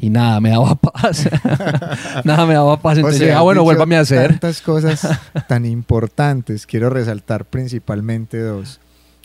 Y 0.00 0.10
nada, 0.10 0.40
me 0.40 0.50
daba 0.50 0.74
paz. 0.74 1.28
nada 2.24 2.46
me 2.46 2.54
daba 2.54 2.80
paz. 2.80 2.98
Entonces, 2.98 3.32
ah, 3.32 3.42
bueno, 3.42 3.62
vuélvame 3.62 3.96
a 3.96 4.00
hacer. 4.00 4.30
Tantas 4.30 4.60
cosas 4.60 5.08
tan 5.46 5.64
importantes. 5.64 6.66
Quiero 6.66 6.90
resaltar 6.90 7.44
principalmente 7.44 8.40
dos. 8.40 8.80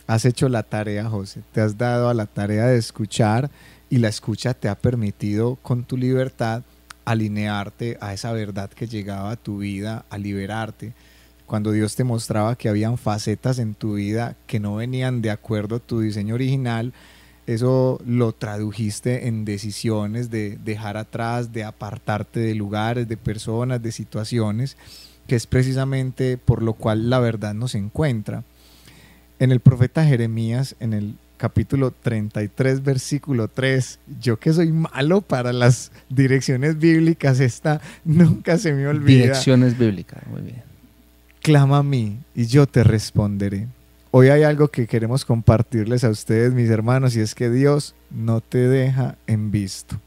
Has 0.06 0.24
hecho 0.24 0.48
la 0.48 0.62
tarea, 0.62 1.08
José. 1.08 1.40
Te 1.52 1.60
has 1.60 1.76
dado 1.76 2.08
a 2.08 2.14
la 2.14 2.26
tarea 2.26 2.66
de 2.66 2.78
escuchar 2.78 3.50
y 3.90 3.98
la 3.98 4.08
escucha 4.08 4.54
te 4.54 4.68
ha 4.68 4.74
permitido 4.74 5.58
con 5.62 5.84
tu 5.84 5.96
libertad 5.96 6.62
alinearte 7.04 7.98
a 8.00 8.12
esa 8.12 8.32
verdad 8.32 8.70
que 8.70 8.86
llegaba 8.86 9.32
a 9.32 9.36
tu 9.36 9.58
vida, 9.58 10.04
a 10.10 10.18
liberarte. 10.18 10.92
Cuando 11.46 11.72
Dios 11.72 11.96
te 11.96 12.04
mostraba 12.04 12.56
que 12.56 12.68
habían 12.68 12.98
facetas 12.98 13.58
en 13.58 13.74
tu 13.74 13.94
vida 13.94 14.36
que 14.46 14.60
no 14.60 14.76
venían 14.76 15.22
de 15.22 15.30
acuerdo 15.30 15.76
a 15.76 15.80
tu 15.80 16.00
diseño 16.00 16.34
original, 16.34 16.92
eso 17.46 18.00
lo 18.06 18.32
tradujiste 18.32 19.26
en 19.26 19.44
decisiones 19.44 20.30
de 20.30 20.58
dejar 20.64 20.96
atrás, 20.96 21.52
de 21.52 21.64
apartarte 21.64 22.40
de 22.40 22.54
lugares, 22.54 23.08
de 23.08 23.16
personas, 23.16 23.82
de 23.82 23.90
situaciones, 23.90 24.76
que 25.26 25.34
es 25.34 25.46
precisamente 25.46 26.38
por 26.38 26.62
lo 26.62 26.74
cual 26.74 27.10
la 27.10 27.18
verdad 27.18 27.54
nos 27.54 27.74
encuentra. 27.74 28.44
En 29.40 29.50
el 29.50 29.58
profeta 29.58 30.04
Jeremías, 30.04 30.76
en 30.78 30.92
el 30.92 31.16
capítulo 31.42 31.90
33, 31.90 32.84
versículo 32.84 33.48
3. 33.48 33.98
Yo 34.20 34.38
que 34.38 34.52
soy 34.52 34.70
malo 34.70 35.22
para 35.22 35.52
las 35.52 35.90
direcciones 36.08 36.78
bíblicas, 36.78 37.40
esta 37.40 37.80
nunca 38.04 38.58
se 38.58 38.72
me 38.72 38.86
olvida. 38.86 39.22
Direcciones 39.22 39.76
bíblicas, 39.76 40.24
muy 40.28 40.42
bien. 40.42 40.62
Clama 41.40 41.78
a 41.78 41.82
mí 41.82 42.16
y 42.36 42.46
yo 42.46 42.68
te 42.68 42.84
responderé. 42.84 43.66
Hoy 44.12 44.28
hay 44.28 44.44
algo 44.44 44.68
que 44.68 44.86
queremos 44.86 45.24
compartirles 45.24 46.04
a 46.04 46.10
ustedes, 46.10 46.54
mis 46.54 46.70
hermanos, 46.70 47.16
y 47.16 47.20
es 47.20 47.34
que 47.34 47.50
Dios 47.50 47.96
no 48.12 48.40
te 48.40 48.68
deja 48.68 49.16
en 49.26 49.50
visto. 49.50 49.98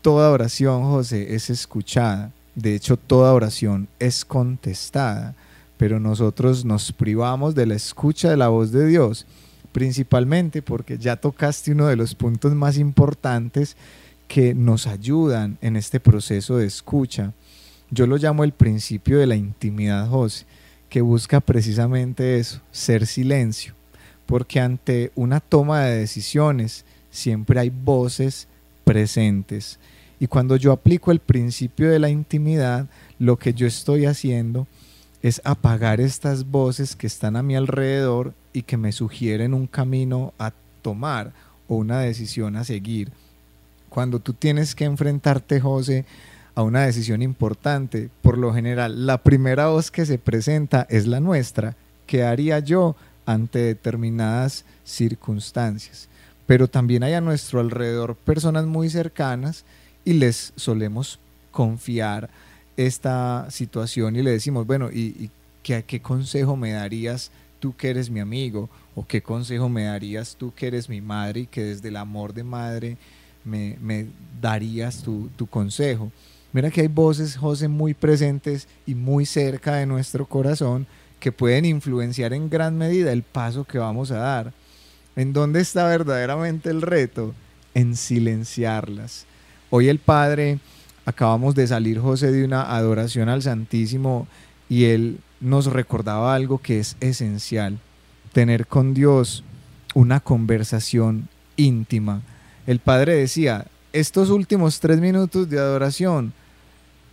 Toda 0.00 0.30
oración, 0.30 0.84
José, 0.84 1.34
es 1.34 1.50
escuchada. 1.50 2.32
De 2.54 2.74
hecho, 2.74 2.96
toda 2.96 3.34
oración 3.34 3.86
es 3.98 4.24
contestada, 4.24 5.34
pero 5.76 6.00
nosotros 6.00 6.64
nos 6.64 6.90
privamos 6.90 7.54
de 7.54 7.66
la 7.66 7.74
escucha 7.74 8.30
de 8.30 8.38
la 8.38 8.48
voz 8.48 8.72
de 8.72 8.86
Dios 8.86 9.26
principalmente 9.72 10.62
porque 10.62 10.98
ya 10.98 11.16
tocaste 11.16 11.72
uno 11.72 11.86
de 11.86 11.96
los 11.96 12.14
puntos 12.14 12.54
más 12.54 12.78
importantes 12.78 13.76
que 14.28 14.54
nos 14.54 14.86
ayudan 14.86 15.58
en 15.60 15.76
este 15.76 16.00
proceso 16.00 16.56
de 16.56 16.66
escucha. 16.66 17.32
Yo 17.90 18.06
lo 18.06 18.16
llamo 18.16 18.44
el 18.44 18.52
principio 18.52 19.18
de 19.18 19.26
la 19.26 19.36
intimidad, 19.36 20.08
José, 20.08 20.46
que 20.88 21.00
busca 21.00 21.40
precisamente 21.40 22.38
eso, 22.38 22.60
ser 22.70 23.06
silencio, 23.06 23.74
porque 24.26 24.60
ante 24.60 25.10
una 25.14 25.40
toma 25.40 25.80
de 25.84 25.98
decisiones 25.98 26.84
siempre 27.10 27.60
hay 27.60 27.70
voces 27.70 28.48
presentes. 28.84 29.78
Y 30.20 30.26
cuando 30.26 30.56
yo 30.56 30.72
aplico 30.72 31.10
el 31.10 31.18
principio 31.18 31.90
de 31.90 31.98
la 31.98 32.08
intimidad, 32.08 32.86
lo 33.18 33.38
que 33.38 33.52
yo 33.52 33.66
estoy 33.66 34.06
haciendo 34.06 34.66
apagar 35.44 36.00
estas 36.00 36.50
voces 36.50 36.96
que 36.96 37.06
están 37.06 37.36
a 37.36 37.42
mi 37.42 37.54
alrededor 37.54 38.34
y 38.52 38.62
que 38.62 38.76
me 38.76 38.92
sugieren 38.92 39.54
un 39.54 39.66
camino 39.66 40.34
a 40.38 40.52
tomar 40.82 41.32
o 41.68 41.76
una 41.76 42.00
decisión 42.00 42.56
a 42.56 42.64
seguir. 42.64 43.12
Cuando 43.88 44.18
tú 44.18 44.32
tienes 44.32 44.74
que 44.74 44.84
enfrentarte, 44.84 45.60
José, 45.60 46.04
a 46.54 46.62
una 46.62 46.82
decisión 46.82 47.22
importante, 47.22 48.10
por 48.20 48.36
lo 48.36 48.52
general, 48.52 49.06
la 49.06 49.18
primera 49.18 49.68
voz 49.68 49.90
que 49.90 50.06
se 50.06 50.18
presenta 50.18 50.86
es 50.90 51.06
la 51.06 51.20
nuestra. 51.20 51.76
¿Qué 52.06 52.24
haría 52.24 52.58
yo 52.58 52.96
ante 53.24 53.60
determinadas 53.60 54.64
circunstancias? 54.84 56.08
Pero 56.46 56.68
también 56.68 57.04
hay 57.04 57.14
a 57.14 57.20
nuestro 57.20 57.60
alrededor 57.60 58.16
personas 58.16 58.66
muy 58.66 58.90
cercanas 58.90 59.64
y 60.04 60.14
les 60.14 60.52
solemos 60.56 61.18
confiar 61.50 62.28
esta 62.76 63.46
situación 63.50 64.16
y 64.16 64.22
le 64.22 64.30
decimos, 64.30 64.66
bueno, 64.66 64.90
¿y, 64.92 65.30
qué, 65.62 66.00
consejo 66.00 66.56
me 66.56 66.72
darías 66.72 67.30
tú 67.60 67.74
que 67.76 67.90
eres 67.90 68.10
mi 68.10 68.20
amigo? 68.20 68.68
¿O 68.94 69.06
qué 69.06 69.22
consejo 69.22 69.68
me 69.68 69.84
darías 69.84 70.36
tú 70.36 70.52
que 70.54 70.66
eres 70.66 70.88
mi 70.88 71.00
madre 71.00 71.40
y 71.40 71.46
que 71.46 71.64
desde 71.64 71.88
el 71.88 71.96
amor 71.96 72.34
de 72.34 72.44
madre 72.44 72.96
me, 73.44 74.06
darías 74.40 75.02
tu, 75.02 75.28
tu 75.36 75.46
consejo? 75.46 76.10
Mira 76.52 76.70
que 76.70 76.82
hay 76.82 76.88
voces, 76.88 77.36
José, 77.36 77.68
muy 77.68 77.94
presentes 77.94 78.68
y 78.86 78.94
muy 78.94 79.24
cerca 79.24 79.76
de 79.76 79.86
nuestro 79.86 80.26
corazón 80.26 80.86
que 81.18 81.32
pueden 81.32 81.64
influenciar 81.64 82.34
en 82.34 82.50
gran 82.50 82.76
medida 82.76 83.12
el 83.12 83.22
paso 83.22 83.64
que 83.64 83.78
vamos 83.78 84.10
a 84.10 84.18
dar. 84.18 84.52
¿En 85.14 85.32
dónde 85.32 85.60
está 85.60 85.86
verdaderamente 85.86 86.68
el 86.68 86.82
reto? 86.82 87.34
En 87.74 87.96
silenciarlas. 87.96 89.26
Hoy 89.70 89.88
el 89.88 89.98
Padre 89.98 90.58
Acabamos 91.04 91.54
de 91.54 91.66
salir, 91.66 91.98
José, 91.98 92.30
de 92.30 92.44
una 92.44 92.74
adoración 92.76 93.28
al 93.28 93.42
Santísimo 93.42 94.28
y 94.68 94.84
él 94.84 95.18
nos 95.40 95.66
recordaba 95.66 96.34
algo 96.34 96.58
que 96.58 96.78
es 96.78 96.96
esencial, 97.00 97.78
tener 98.32 98.66
con 98.66 98.94
Dios 98.94 99.42
una 99.94 100.20
conversación 100.20 101.28
íntima. 101.56 102.22
El 102.66 102.78
Padre 102.78 103.16
decía, 103.16 103.66
estos 103.92 104.30
últimos 104.30 104.78
tres 104.80 105.00
minutos 105.00 105.50
de 105.50 105.58
adoración, 105.58 106.32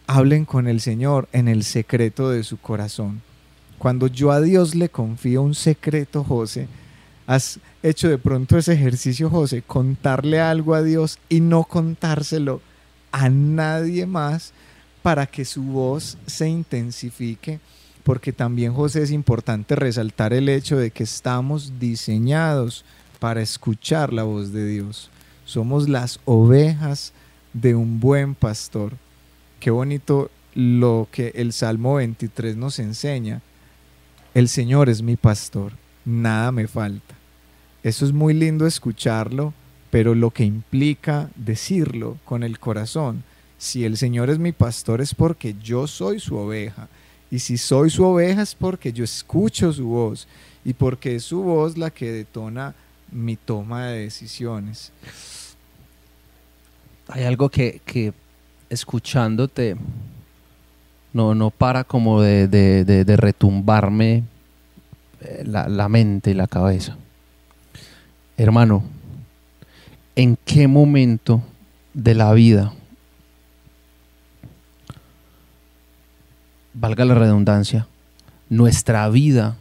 hablen 0.05 0.45
con 0.45 0.67
el 0.67 0.81
Señor 0.81 1.27
en 1.33 1.47
el 1.47 1.63
secreto 1.63 2.29
de 2.29 2.43
su 2.43 2.57
corazón. 2.57 3.21
Cuando 3.77 4.07
yo 4.07 4.31
a 4.31 4.41
Dios 4.41 4.75
le 4.75 4.89
confío 4.89 5.41
un 5.41 5.55
secreto, 5.55 6.23
José, 6.23 6.67
has 7.27 7.59
hecho 7.83 8.09
de 8.09 8.17
pronto 8.17 8.57
ese 8.57 8.73
ejercicio, 8.73 9.29
José, 9.29 9.63
contarle 9.65 10.39
algo 10.39 10.73
a 10.75 10.83
Dios 10.83 11.19
y 11.29 11.41
no 11.41 11.63
contárselo 11.63 12.61
a 13.11 13.29
nadie 13.29 14.05
más 14.05 14.53
para 15.01 15.25
que 15.25 15.45
su 15.45 15.63
voz 15.63 16.17
se 16.25 16.47
intensifique, 16.47 17.59
porque 18.03 18.33
también 18.33 18.73
José 18.73 19.03
es 19.03 19.11
importante 19.11 19.75
resaltar 19.75 20.33
el 20.33 20.49
hecho 20.49 20.77
de 20.77 20.91
que 20.91 21.03
estamos 21.03 21.79
diseñados 21.79 22.85
para 23.19 23.41
escuchar 23.41 24.13
la 24.13 24.23
voz 24.23 24.51
de 24.51 24.67
Dios. 24.67 25.09
Somos 25.45 25.89
las 25.89 26.19
ovejas 26.25 27.13
de 27.53 27.75
un 27.75 27.99
buen 27.99 28.35
pastor. 28.35 28.93
Qué 29.59 29.71
bonito 29.71 30.29
lo 30.53 31.07
que 31.11 31.31
el 31.35 31.53
Salmo 31.53 31.95
23 31.95 32.55
nos 32.55 32.79
enseña. 32.79 33.41
El 34.33 34.47
Señor 34.47 34.89
es 34.89 35.01
mi 35.01 35.15
pastor, 35.15 35.73
nada 36.05 36.51
me 36.51 36.67
falta. 36.67 37.15
Eso 37.83 38.05
es 38.05 38.11
muy 38.11 38.33
lindo 38.33 38.67
escucharlo 38.67 39.53
pero 39.91 40.13
lo 40.15 40.31
que 40.31 40.43
implica 40.43 41.29
decirlo 41.35 42.17
con 42.25 42.43
el 42.43 42.59
corazón. 42.59 43.23
Si 43.57 43.85
el 43.85 43.97
Señor 43.97 44.29
es 44.29 44.39
mi 44.39 44.51
pastor 44.51 45.01
es 45.01 45.15
porque 45.15 45.55
yo 45.61 45.87
soy 45.87 46.19
su 46.19 46.37
oveja. 46.37 46.87
Y 47.31 47.39
si 47.39 47.57
soy 47.57 47.89
su 47.89 48.03
oveja 48.05 48.41
es 48.41 48.55
porque 48.55 48.93
yo 48.93 49.03
escucho 49.03 49.73
su 49.73 49.87
voz 49.87 50.27
y 50.63 50.73
porque 50.73 51.15
es 51.15 51.23
su 51.23 51.41
voz 51.41 51.77
la 51.77 51.89
que 51.89 52.11
detona 52.11 52.73
mi 53.11 53.35
toma 53.35 53.87
de 53.87 54.01
decisiones. 54.01 54.91
Hay 57.07 57.23
algo 57.23 57.49
que, 57.49 58.13
escuchándote 58.69 59.75
no, 61.11 61.33
no 61.33 61.49
para 61.49 61.83
como 61.83 62.21
de, 62.21 63.17
retumbarme 63.17 64.23
eh, 65.21 65.43
la, 65.45 65.67
la 65.67 65.89
mente 65.89 66.31
y 66.31 66.33
la 66.35 66.47
cabeza. 66.47 66.97
Hermano, 68.37 68.83
en 70.19 70.37
qué 70.43 70.67
momento 70.67 71.41
de 71.93 72.13
la 72.13 72.33
vida 72.33 72.73
valga 76.73 77.05
la 77.05 77.15
redundancia, 77.15 77.87
nuestra 78.49 79.07
vida 79.07 79.55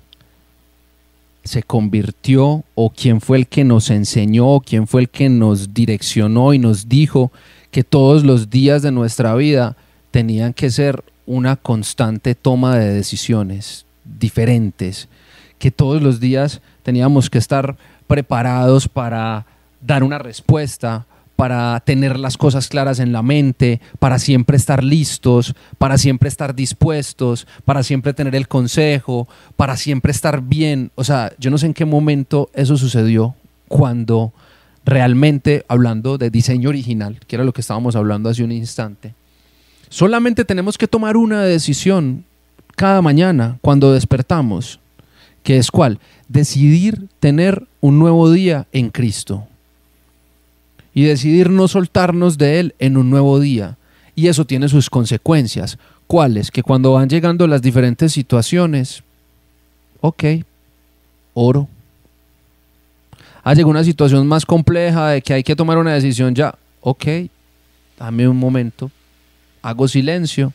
se 1.45 1.63
convirtió 1.63 2.65
o 2.75 2.91
quién 2.91 3.21
fue 3.21 3.39
el 3.39 3.47
que 3.47 3.63
nos 3.63 3.89
enseñó, 3.91 4.59
quién 4.59 4.89
fue 4.89 5.03
el 5.03 5.11
que 5.11 5.29
nos 5.29 5.75
direccionó 5.75 6.53
y 6.53 6.59
nos 6.59 6.89
dijo 6.89 7.31
que 7.71 7.85
todos 7.85 8.25
los 8.25 8.51
días 8.51 8.83
de 8.83 8.91
nuestra 8.91 9.37
vida 9.37 9.77
tenían 10.11 10.55
que 10.55 10.73
ser 10.73 11.05
una 11.25 11.55
constante 11.55 12.35
toma 12.35 12.77
de 12.77 12.93
decisiones 12.93 13.87
diferentes, 14.05 15.07
que 15.61 15.71
todos 15.71 16.03
los 16.03 16.19
días 16.19 16.61
teníamos 16.83 17.31
que 17.31 17.39
estar 17.39 17.77
preparados 18.09 18.89
para 18.89 19.47
dar 19.81 20.03
una 20.03 20.19
respuesta, 20.19 21.07
para 21.39 21.79
tener 21.79 22.19
las 22.19 22.37
cosas 22.37 22.67
claras 22.67 22.99
en 22.99 23.13
la 23.13 23.23
mente, 23.23 23.81
para 24.01 24.19
siempre 24.19 24.57
estar 24.57 24.83
listos, 24.83 25.55
para 25.79 25.97
siempre 25.97 26.29
estar 26.29 26.53
dispuestos, 26.53 27.47
para 27.65 27.85
siempre 27.85 28.13
tener 28.13 28.35
el 28.35 28.49
consejo, 28.49 29.29
para 29.55 29.77
siempre 29.77 30.11
estar 30.11 30.43
bien. 30.43 30.91
O 30.97 31.05
sea, 31.05 31.33
yo 31.39 31.53
no 31.53 31.59
sé 31.59 31.67
en 31.67 31.75
qué 31.75 31.85
momento 31.85 32.51
eso 32.55 32.77
sucedió 32.77 33.37
cuando 33.69 34.33
realmente, 34.85 35.65
hablando 35.69 36.19
de 36.19 36.31
diseño 36.31 36.71
original, 36.71 37.21
que 37.29 37.37
era 37.37 37.45
lo 37.45 37.53
que 37.53 37.61
estábamos 37.61 37.95
hablando 37.95 38.29
hace 38.29 38.43
un 38.43 38.51
instante, 38.51 39.15
solamente 39.89 40.45
tenemos 40.45 40.77
que 40.77 40.89
tomar 40.89 41.17
una 41.17 41.43
decisión 41.43 42.25
cada 42.75 43.01
mañana 43.01 43.59
cuando 43.61 43.93
despertamos, 43.93 44.81
que 45.45 45.57
es 45.57 45.71
cuál? 45.71 46.01
Decidir 46.27 47.07
tener 47.21 47.69
un 47.81 48.01
nuevo 48.01 48.29
día 48.33 48.67
en 48.73 48.91
Cristo 48.91 49.48
y 50.99 51.05
decidir 51.05 51.49
no 51.49 51.69
soltarnos 51.69 52.39
de 52.39 52.59
Él 52.59 52.75
en 52.81 52.97
un 52.97 53.09
nuevo 53.09 53.39
día. 53.39 53.77
Y 54.17 54.27
eso 54.27 54.45
tiene 54.45 54.69
sus 54.69 54.91
consecuencias. 54.91 55.79
¿Cuáles? 56.09 56.51
Que 56.51 56.65
cuando 56.65 56.95
van 56.95 57.09
llegando 57.09 57.47
las 57.47 57.63
diferentes 57.63 58.13
situaciones, 58.13 59.05
ok, 60.01 60.25
oro. 61.35 61.69
Ha 63.45 63.55
llegado 63.55 63.71
una 63.71 63.85
situación 63.85 64.27
más 64.27 64.45
compleja 64.45 65.11
de 65.11 65.23
que 65.23 65.35
hay 65.35 65.45
que 65.45 65.55
tomar 65.55 65.79
una 65.79 65.95
decisión 65.95 66.35
ya, 66.35 66.57
ok, 66.81 67.05
dame 67.97 68.27
un 68.27 68.37
momento, 68.37 68.91
hago 69.63 69.87
silencio 69.87 70.53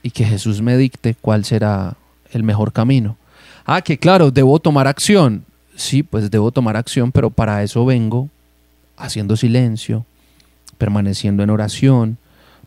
y 0.00 0.12
que 0.12 0.24
Jesús 0.24 0.62
me 0.62 0.76
dicte 0.76 1.16
cuál 1.20 1.44
será 1.44 1.96
el 2.30 2.44
mejor 2.44 2.72
camino. 2.72 3.16
Ah, 3.64 3.82
que 3.82 3.98
claro, 3.98 4.30
debo 4.30 4.60
tomar 4.60 4.86
acción. 4.86 5.44
Sí, 5.74 6.04
pues 6.04 6.30
debo 6.30 6.52
tomar 6.52 6.76
acción, 6.76 7.10
pero 7.10 7.30
para 7.30 7.64
eso 7.64 7.84
vengo 7.84 8.30
haciendo 8.96 9.36
silencio, 9.36 10.04
permaneciendo 10.78 11.42
en 11.42 11.50
oración, 11.50 12.18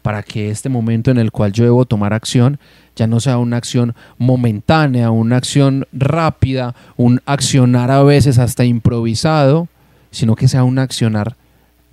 para 0.02 0.24
que 0.24 0.50
este 0.50 0.70
momento 0.70 1.12
en 1.12 1.18
el 1.18 1.32
cual 1.32 1.52
yo 1.52 1.66
debo 1.66 1.86
tomar 1.86 2.14
acción 2.14 2.60
ya 2.96 3.08
no 3.08 3.20
sea 3.20 3.38
una 3.38 3.58
acción 3.58 3.96
momentánea, 4.18 5.12
una 5.12 5.38
acción 5.38 5.88
rápida, 5.92 6.76
un 6.98 7.22
accionar 7.26 7.92
a 7.92 8.04
veces 8.04 8.40
hasta 8.40 8.66
improvisado, 8.66 9.68
sino 10.12 10.36
que 10.36 10.48
sea 10.48 10.64
un 10.64 10.80
accionar 10.80 11.36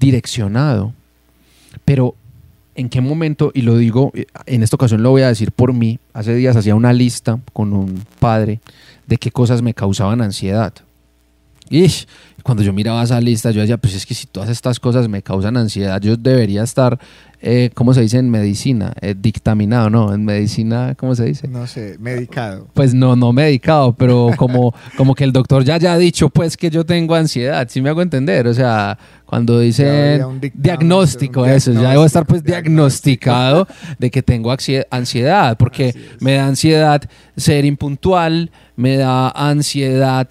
direccionado. 0.01 0.93
Pero 1.85 2.15
en 2.75 2.89
qué 2.89 3.01
momento, 3.01 3.53
y 3.55 3.63
lo 3.63 3.77
digo, 3.77 4.13
en 4.47 4.63
esta 4.63 4.77
ocasión 4.77 5.03
lo 5.03 5.11
voy 5.11 5.23
a 5.23 5.29
decir 5.29 5.53
por 5.53 5.73
mí, 5.73 5.99
hace 6.13 6.35
días 6.35 6.57
hacía 6.57 6.75
una 6.75 6.93
lista 6.93 7.39
con 7.53 7.73
un 7.73 8.03
padre 8.19 8.61
de 9.07 9.17
qué 9.17 9.31
cosas 9.31 9.63
me 9.63 9.75
causaban 9.75 10.21
ansiedad. 10.21 10.75
Y 11.71 11.89
cuando 12.47 12.63
yo 12.63 12.73
miraba 12.73 13.03
esa 13.03 13.21
lista, 13.21 13.51
yo 13.51 13.61
decía, 13.61 13.77
pues 13.77 13.95
es 13.95 14.07
que 14.07 14.15
si 14.15 14.27
todas 14.27 14.49
estas 14.51 14.79
cosas 14.79 15.09
me 15.09 15.21
causan 15.21 15.57
ansiedad, 15.57 16.01
yo 16.01 16.17
debería 16.17 16.63
estar, 16.63 16.97
eh, 17.41 17.71
¿cómo 17.75 17.93
se 17.93 18.03
dice 18.03 18.19
en 18.19 18.31
medicina? 18.31 18.93
Eh, 19.01 19.17
dictaminado, 19.19 19.91
¿no? 19.91 20.15
En 20.15 20.25
medicina, 20.25 20.95
¿cómo 20.97 21.17
se 21.17 21.25
dice? 21.25 21.49
No 21.49 21.67
sé, 21.67 21.97
medicado. 21.99 22.69
Pues 22.73 22.95
no, 22.95 23.17
no 23.17 23.33
medicado, 23.33 23.95
pero 23.95 24.31
como, 24.37 24.73
como 24.97 25.17
que 25.17 25.25
el 25.25 25.33
doctor 25.33 25.65
ya 25.65 25.75
haya 25.75 25.99
dicho, 25.99 26.31
pues 26.31 26.57
que 26.57 26.71
yo 26.71 26.87
tengo 26.87 27.17
ansiedad, 27.17 27.67
¿sí 27.69 27.83
me 27.83 27.89
hago 27.89 28.01
entender? 28.01 28.47
O 28.47 28.55
sea, 28.55 28.97
cuando 29.25 29.59
dice 29.59 30.25
diagnóstico, 30.55 31.45
eso, 31.47 31.73
ya 31.73 31.91
debo 31.91 32.05
estar 32.05 32.27
pues 32.27 32.45
diagnosticado 32.45 33.67
de 33.99 34.09
que 34.09 34.23
tengo 34.23 34.55
ansiedad, 34.91 35.57
porque 35.57 35.97
me 36.21 36.35
da 36.35 36.47
ansiedad 36.47 37.03
ser 37.37 37.65
impuntual, 37.65 38.53
me 38.77 38.99
da 38.99 39.31
ansiedad... 39.31 40.29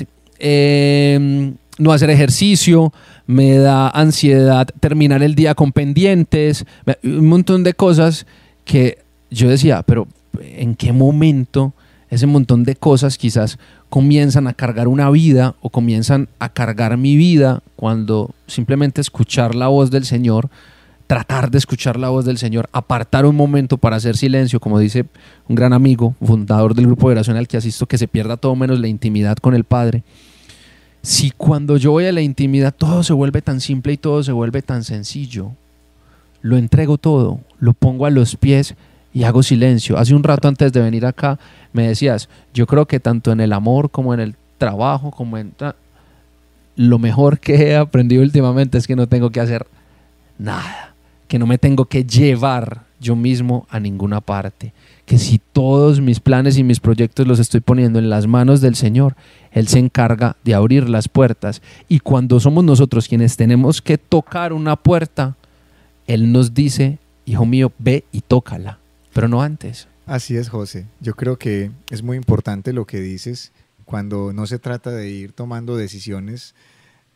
Eh, 0.47 1.55
no 1.79 1.91
hacer 1.91 2.11
ejercicio, 2.11 2.93
me 3.25 3.57
da 3.57 3.89
ansiedad 3.89 4.67
terminar 4.79 5.23
el 5.23 5.33
día 5.33 5.55
con 5.55 5.71
pendientes, 5.71 6.65
un 7.03 7.25
montón 7.25 7.63
de 7.63 7.73
cosas 7.73 8.27
que 8.63 8.99
yo 9.31 9.49
decía, 9.49 9.81
pero 9.81 10.07
¿en 10.39 10.75
qué 10.75 10.93
momento 10.93 11.73
ese 12.11 12.27
montón 12.27 12.63
de 12.63 12.75
cosas 12.75 13.17
quizás 13.17 13.57
comienzan 13.89 14.45
a 14.45 14.53
cargar 14.53 14.87
una 14.87 15.09
vida 15.09 15.55
o 15.61 15.71
comienzan 15.71 16.29
a 16.37 16.49
cargar 16.49 16.95
mi 16.95 17.17
vida 17.17 17.63
cuando 17.75 18.29
simplemente 18.45 19.01
escuchar 19.01 19.55
la 19.55 19.67
voz 19.67 19.89
del 19.89 20.05
Señor, 20.05 20.49
tratar 21.07 21.49
de 21.49 21.57
escuchar 21.57 21.97
la 21.97 22.09
voz 22.09 22.23
del 22.23 22.37
Señor, 22.37 22.69
apartar 22.71 23.25
un 23.25 23.35
momento 23.35 23.77
para 23.79 23.95
hacer 23.95 24.15
silencio, 24.15 24.59
como 24.59 24.77
dice 24.77 25.05
un 25.49 25.55
gran 25.55 25.73
amigo, 25.73 26.13
fundador 26.23 26.75
del 26.75 26.85
grupo 26.85 27.09
de 27.09 27.13
oración 27.13 27.35
al 27.35 27.47
que 27.47 27.57
asisto, 27.57 27.87
que 27.87 27.97
se 27.97 28.07
pierda 28.07 28.37
todo 28.37 28.55
menos 28.55 28.79
la 28.79 28.87
intimidad 28.87 29.37
con 29.37 29.55
el 29.55 29.63
Padre 29.63 30.03
si 31.05 31.29
cuando 31.29 31.77
yo 31.77 31.91
voy 31.91 32.07
a 32.07 32.11
la 32.11 32.21
intimidad 32.21 32.73
todo 32.75 33.03
se 33.03 33.13
vuelve 33.13 33.43
tan 33.43 33.61
simple 33.61 33.93
y 33.93 33.97
todo 33.97 34.23
se 34.23 34.31
vuelve 34.31 34.63
tan 34.63 34.83
sencillo, 34.83 35.51
lo 36.41 36.57
entrego 36.57 36.97
todo, 36.97 37.41
lo 37.59 37.73
pongo 37.73 38.07
a 38.07 38.09
los 38.09 38.35
pies 38.35 38.75
y 39.13 39.23
hago 39.23 39.43
silencio. 39.43 39.97
Hace 39.97 40.15
un 40.15 40.23
rato 40.23 40.47
antes 40.47 40.73
de 40.73 40.81
venir 40.81 41.05
acá 41.05 41.37
me 41.73 41.87
decías, 41.87 42.27
yo 42.55 42.65
creo 42.65 42.87
que 42.87 42.99
tanto 42.99 43.31
en 43.31 43.39
el 43.39 43.53
amor 43.53 43.91
como 43.91 44.13
en 44.15 44.19
el 44.19 44.35
trabajo, 44.57 45.11
como 45.11 45.37
en... 45.37 45.53
Lo 46.75 46.97
mejor 46.97 47.39
que 47.39 47.53
he 47.53 47.75
aprendido 47.75 48.23
últimamente 48.23 48.77
es 48.77 48.87
que 48.87 48.95
no 48.95 49.07
tengo 49.07 49.29
que 49.29 49.39
hacer 49.39 49.67
nada, 50.39 50.95
que 51.27 51.37
no 51.37 51.45
me 51.45 51.59
tengo 51.59 51.85
que 51.85 52.03
llevar 52.03 52.84
yo 53.05 53.15
mismo 53.15 53.67
a 53.69 53.79
ninguna 53.79 54.19
parte, 54.19 54.73
que 55.05 55.19
si 55.19 55.39
todos 55.39 56.01
mis 56.01 56.19
planes 56.19 56.57
y 56.57 56.63
mis 56.63 56.79
proyectos 56.79 57.27
los 57.27 57.39
estoy 57.39 57.59
poniendo 57.59 57.99
en 57.99 58.09
las 58.09 58.25
manos 58.25 58.61
del 58.61 58.75
Señor, 58.75 59.15
Él 59.51 59.67
se 59.67 59.79
encarga 59.79 60.35
de 60.43 60.55
abrir 60.55 60.89
las 60.89 61.07
puertas. 61.07 61.61
Y 61.87 61.99
cuando 61.99 62.39
somos 62.39 62.63
nosotros 62.63 63.07
quienes 63.07 63.37
tenemos 63.37 63.81
que 63.81 63.99
tocar 63.99 64.51
una 64.53 64.75
puerta, 64.75 65.37
Él 66.07 66.31
nos 66.31 66.53
dice, 66.55 66.97
hijo 67.25 67.45
mío, 67.45 67.71
ve 67.77 68.03
y 68.11 68.21
tócala, 68.21 68.79
pero 69.13 69.27
no 69.27 69.43
antes. 69.43 69.87
Así 70.07 70.35
es, 70.35 70.49
José. 70.49 70.87
Yo 70.99 71.13
creo 71.13 71.37
que 71.37 71.71
es 71.91 72.01
muy 72.01 72.17
importante 72.17 72.73
lo 72.73 72.85
que 72.85 72.99
dices 72.99 73.51
cuando 73.85 74.33
no 74.33 74.47
se 74.47 74.57
trata 74.57 74.89
de 74.89 75.09
ir 75.09 75.31
tomando 75.31 75.77
decisiones 75.77 76.55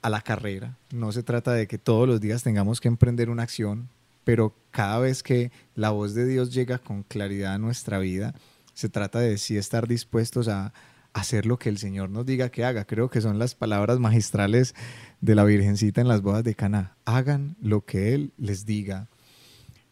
a 0.01 0.09
la 0.09 0.21
carrera, 0.21 0.77
no 0.91 1.11
se 1.11 1.23
trata 1.23 1.51
de 1.53 1.67
que 1.67 1.77
todos 1.77 2.07
los 2.07 2.21
días 2.21 2.43
tengamos 2.43 2.79
que 2.79 2.87
emprender 2.87 3.29
una 3.29 3.43
acción, 3.43 3.89
pero 4.23 4.55
cada 4.71 4.99
vez 4.99 5.23
que 5.23 5.51
la 5.75 5.89
voz 5.89 6.13
de 6.13 6.25
Dios 6.25 6.53
llega 6.53 6.77
con 6.77 7.03
claridad 7.03 7.55
a 7.55 7.57
nuestra 7.57 7.99
vida, 7.99 8.35
se 8.73 8.89
trata 8.89 9.19
de 9.19 9.37
sí 9.37 9.57
estar 9.57 9.87
dispuestos 9.87 10.47
a 10.47 10.73
hacer 11.13 11.45
lo 11.45 11.57
que 11.57 11.69
el 11.69 11.77
Señor 11.77 12.09
nos 12.09 12.25
diga 12.25 12.49
que 12.49 12.63
haga. 12.63 12.85
Creo 12.85 13.09
que 13.09 13.21
son 13.21 13.39
las 13.39 13.55
palabras 13.55 13.99
magistrales 13.99 14.75
de 15.21 15.35
la 15.35 15.43
Virgencita 15.43 16.01
en 16.01 16.07
las 16.07 16.21
bodas 16.21 16.43
de 16.43 16.55
Caná. 16.55 16.95
Hagan 17.05 17.55
lo 17.61 17.85
que 17.85 18.13
Él 18.13 18.33
les 18.37 18.65
diga. 18.65 19.09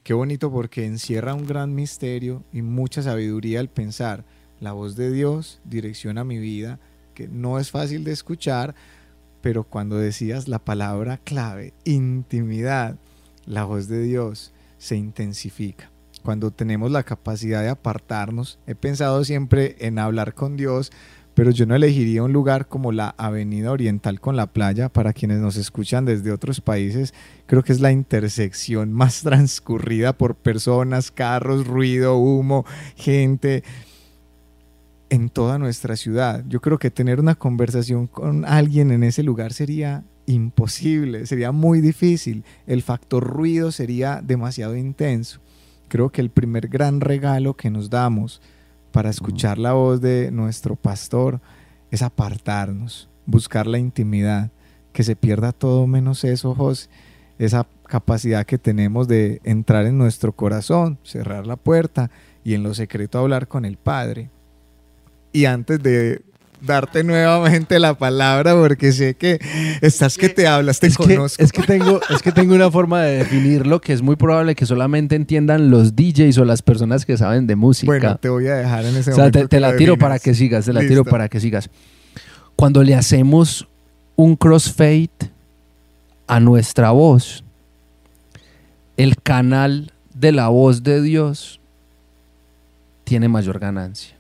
Qué 0.03 0.13
bonito 0.13 0.51
porque 0.51 0.85
encierra 0.85 1.33
un 1.33 1.45
gran 1.45 1.75
misterio 1.75 2.45
y 2.53 2.61
mucha 2.61 3.01
sabiduría 3.01 3.59
al 3.59 3.69
pensar. 3.69 4.23
La 4.59 4.71
voz 4.71 4.95
de 4.95 5.11
Dios 5.11 5.59
direcciona 5.65 6.23
mi 6.23 6.39
vida, 6.39 6.79
que 7.13 7.27
no 7.27 7.59
es 7.59 7.71
fácil 7.71 8.03
de 8.03 8.13
escuchar, 8.13 8.73
pero 9.41 9.65
cuando 9.65 9.97
decías 9.97 10.47
la 10.47 10.59
palabra 10.59 11.17
clave, 11.17 11.73
intimidad, 11.83 12.97
la 13.47 13.63
voz 13.63 13.87
de 13.87 14.03
Dios 14.03 14.53
se 14.77 14.95
intensifica. 14.95 15.89
Cuando 16.23 16.51
tenemos 16.51 16.91
la 16.91 17.03
capacidad 17.03 17.61
de 17.61 17.69
apartarnos, 17.69 18.59
he 18.67 18.75
pensado 18.75 19.23
siempre 19.23 19.77
en 19.79 19.97
hablar 19.97 20.33
con 20.33 20.57
Dios, 20.57 20.91
pero 21.33 21.51
yo 21.51 21.65
no 21.65 21.75
elegiría 21.75 22.23
un 22.23 22.33
lugar 22.33 22.67
como 22.67 22.91
la 22.91 23.13
Avenida 23.17 23.71
Oriental 23.71 24.19
con 24.19 24.35
la 24.35 24.47
playa. 24.47 24.89
Para 24.89 25.13
quienes 25.13 25.39
nos 25.39 25.55
escuchan 25.55 26.03
desde 26.03 26.31
otros 26.31 26.61
países, 26.61 27.13
creo 27.45 27.63
que 27.63 27.71
es 27.71 27.79
la 27.79 27.91
intersección 27.91 28.91
más 28.91 29.21
transcurrida 29.23 30.17
por 30.17 30.35
personas, 30.35 31.11
carros, 31.11 31.65
ruido, 31.65 32.17
humo, 32.17 32.65
gente 32.95 33.63
en 35.09 35.29
toda 35.29 35.57
nuestra 35.57 35.95
ciudad. 35.95 36.43
Yo 36.47 36.59
creo 36.59 36.79
que 36.79 36.91
tener 36.91 37.19
una 37.19 37.35
conversación 37.35 38.07
con 38.07 38.43
alguien 38.43 38.91
en 38.91 39.03
ese 39.03 39.23
lugar 39.23 39.53
sería 39.53 40.03
imposible, 40.27 41.25
sería 41.25 41.51
muy 41.51 41.81
difícil, 41.81 42.43
el 42.67 42.83
factor 42.83 43.23
ruido 43.23 43.71
sería 43.71 44.21
demasiado 44.21 44.75
intenso. 44.75 45.39
Creo 45.87 46.09
que 46.09 46.21
el 46.21 46.29
primer 46.29 46.67
gran 46.67 47.01
regalo 47.01 47.55
que 47.55 47.71
nos 47.71 47.89
damos 47.89 48.41
para 48.91 49.09
escuchar 49.09 49.57
la 49.57 49.73
voz 49.73 50.01
de 50.01 50.29
nuestro 50.31 50.75
pastor 50.75 51.39
es 51.91 52.01
apartarnos, 52.01 53.09
buscar 53.25 53.65
la 53.67 53.79
intimidad, 53.79 54.51
que 54.91 55.03
se 55.03 55.15
pierda 55.15 55.51
todo 55.51 55.87
menos 55.87 56.23
eso, 56.23 56.53
José, 56.53 56.89
esa 57.39 57.67
capacidad 57.87 58.45
que 58.45 58.57
tenemos 58.57 59.07
de 59.07 59.39
entrar 59.43 59.85
en 59.85 59.97
nuestro 59.97 60.33
corazón, 60.33 60.97
cerrar 61.03 61.47
la 61.47 61.55
puerta 61.55 62.11
y 62.43 62.53
en 62.53 62.63
lo 62.63 62.73
secreto 62.73 63.19
hablar 63.19 63.47
con 63.47 63.63
el 63.63 63.77
Padre. 63.77 64.29
Y 65.31 65.45
antes 65.45 65.81
de 65.81 66.21
darte 66.61 67.03
nuevamente 67.03 67.79
la 67.79 67.97
palabra 67.97 68.55
porque 68.55 68.91
sé 68.91 69.15
que 69.15 69.39
estás 69.81 70.17
que 70.17 70.29
te 70.29 70.47
hablas, 70.47 70.79
te 70.79 70.87
es 70.87 70.97
conozco. 70.97 71.37
Que, 71.37 71.43
es, 71.43 71.51
que 71.51 71.63
tengo, 71.63 71.99
es 72.09 72.21
que 72.21 72.31
tengo 72.31 72.55
una 72.55 72.71
forma 72.71 73.01
de 73.03 73.17
definirlo 73.17 73.79
que 73.81 73.93
es 73.93 74.01
muy 74.01 74.15
probable 74.15 74.55
que 74.55 74.65
solamente 74.65 75.15
entiendan 75.15 75.69
los 75.69 75.95
DJs 75.95 76.37
o 76.39 76.45
las 76.45 76.61
personas 76.61 77.05
que 77.05 77.17
saben 77.17 77.47
de 77.47 77.55
música. 77.55 77.87
Bueno, 77.87 78.17
te 78.17 78.29
voy 78.29 78.47
a 78.47 78.55
dejar 78.55 78.85
en 78.85 78.95
ese 78.95 79.11
o 79.11 79.15
sea, 79.15 79.25
momento. 79.25 79.39
Te, 79.39 79.47
te 79.47 79.59
la 79.59 79.75
tiro 79.75 79.97
para 79.97 80.19
que 80.19 80.33
sigas, 80.33 80.65
te 80.65 80.73
la 80.73 80.81
Listo. 80.81 80.91
tiro 80.91 81.05
para 81.05 81.29
que 81.29 81.39
sigas. 81.39 81.69
Cuando 82.55 82.83
le 82.83 82.95
hacemos 82.95 83.67
un 84.15 84.35
crossfade 84.35 85.09
a 86.25 86.39
nuestra 86.39 86.91
voz, 86.91 87.43
el 88.97 89.21
canal 89.21 89.91
de 90.13 90.31
la 90.31 90.47
voz 90.47 90.83
de 90.83 91.01
Dios 91.01 91.59
tiene 93.03 93.29
mayor 93.29 93.59
ganancia. 93.59 94.16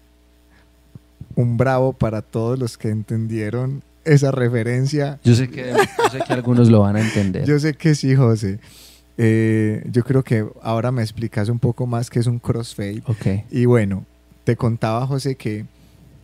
Un 1.37 1.55
bravo 1.55 1.93
para 1.93 2.21
todos 2.21 2.59
los 2.59 2.77
que 2.77 2.89
entendieron 2.89 3.83
esa 4.03 4.31
referencia. 4.31 5.19
Yo 5.23 5.35
sé 5.35 5.49
que, 5.49 5.71
yo 5.71 6.09
sé 6.11 6.19
que 6.25 6.33
algunos 6.33 6.69
lo 6.69 6.81
van 6.81 6.95
a 6.97 7.01
entender. 7.01 7.45
Yo 7.45 7.59
sé 7.59 7.75
que 7.75 7.95
sí, 7.95 8.15
José. 8.15 8.59
Eh, 9.17 9.83
yo 9.91 10.03
creo 10.03 10.23
que 10.23 10.45
ahora 10.61 10.91
me 10.91 11.01
explicas 11.01 11.49
un 11.49 11.59
poco 11.59 11.87
más 11.87 12.09
qué 12.09 12.19
es 12.19 12.27
un 12.27 12.39
crossfade. 12.39 13.03
Ok. 13.05 13.45
Y 13.51 13.65
bueno, 13.65 14.05
te 14.43 14.55
contaba, 14.55 15.05
José, 15.07 15.35
que 15.35 15.65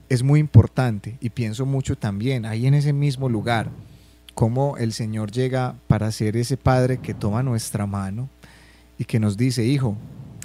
es 0.09 0.23
muy 0.23 0.39
importante 0.39 1.17
y 1.21 1.29
pienso 1.29 1.65
mucho 1.65 1.95
también 1.95 2.45
ahí 2.45 2.67
en 2.67 2.73
ese 2.73 2.93
mismo 2.93 3.29
lugar, 3.29 3.69
cómo 4.33 4.77
el 4.77 4.93
Señor 4.93 5.31
llega 5.31 5.75
para 5.87 6.11
ser 6.11 6.37
ese 6.37 6.57
Padre 6.57 6.97
que 6.97 7.13
toma 7.13 7.43
nuestra 7.43 7.85
mano 7.85 8.29
y 8.97 9.05
que 9.05 9.19
nos 9.19 9.37
dice, 9.37 9.63
hijo, 9.63 9.95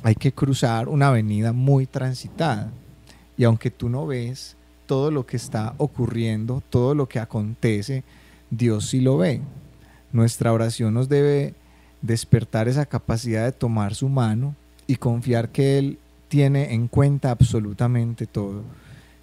hay 0.02 0.14
que 0.14 0.33
cruzar 0.33 0.88
una 0.88 1.09
avenida 1.09 1.52
muy 1.52 1.87
transitada. 1.87 2.70
Y 3.37 3.44
aunque 3.44 3.70
tú 3.70 3.88
no 3.88 4.07
ves 4.07 4.57
todo 4.88 5.11
lo 5.11 5.27
que 5.27 5.37
está 5.37 5.74
ocurriendo, 5.77 6.62
todo 6.70 6.94
lo 6.94 7.09
que 7.09 7.20
acontece, 7.20 8.03
Dios 8.51 8.88
sí 8.88 9.01
lo 9.03 9.18
ve. 9.18 9.42
Nuestra 10.12 10.51
oración 10.53 10.94
nos 10.94 11.11
debe 11.11 11.55
despertar 12.01 12.68
esa 12.68 12.87
capacidad 12.87 13.44
de 13.44 13.53
tomar 13.53 13.94
su 13.94 14.09
mano 14.09 14.57
y 14.87 14.96
confiar 14.96 15.51
que 15.51 15.79
Él 15.79 15.98
tiene 16.29 16.72
en 16.72 16.88
cuenta 16.88 17.31
absolutamente 17.31 18.27
todo. 18.27 18.62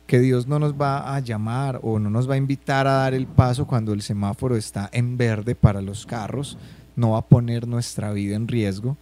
Que 0.06 0.20
Dios 0.20 0.46
no 0.46 0.60
nos 0.60 0.76
va 0.76 1.16
a 1.16 1.20
llamar 1.20 1.80
o 1.82 1.98
no 1.98 2.12
nos 2.12 2.30
va 2.30 2.36
a 2.36 2.38
invitar 2.38 2.86
a 2.86 2.98
dar 2.98 3.16
el 3.16 3.26
paso 3.26 3.66
cuando 3.66 3.92
el 3.92 4.04
semáforo 4.04 4.56
está 4.56 4.88
en 4.94 5.18
verde 5.18 5.56
para 5.56 5.82
los 5.82 6.06
carros, 6.06 6.60
no 6.96 7.12
va 7.12 7.18
a 7.18 7.26
poner 7.26 7.68
nuestra 7.68 8.14
vida 8.14 8.36
en 8.36 8.48
riesgo. 8.48 8.98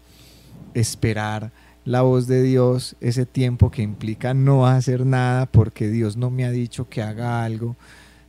Esperar 0.73 1.51
la 1.85 2.01
voz 2.01 2.27
de 2.27 2.41
Dios, 2.43 2.95
ese 3.01 3.25
tiempo 3.25 3.69
que 3.69 3.81
implica 3.81 4.33
no 4.33 4.65
hacer 4.65 5.05
nada 5.05 5.45
porque 5.45 5.89
Dios 5.89 6.15
no 6.15 6.29
me 6.29 6.45
ha 6.45 6.51
dicho 6.51 6.87
que 6.87 7.01
haga 7.01 7.43
algo, 7.43 7.75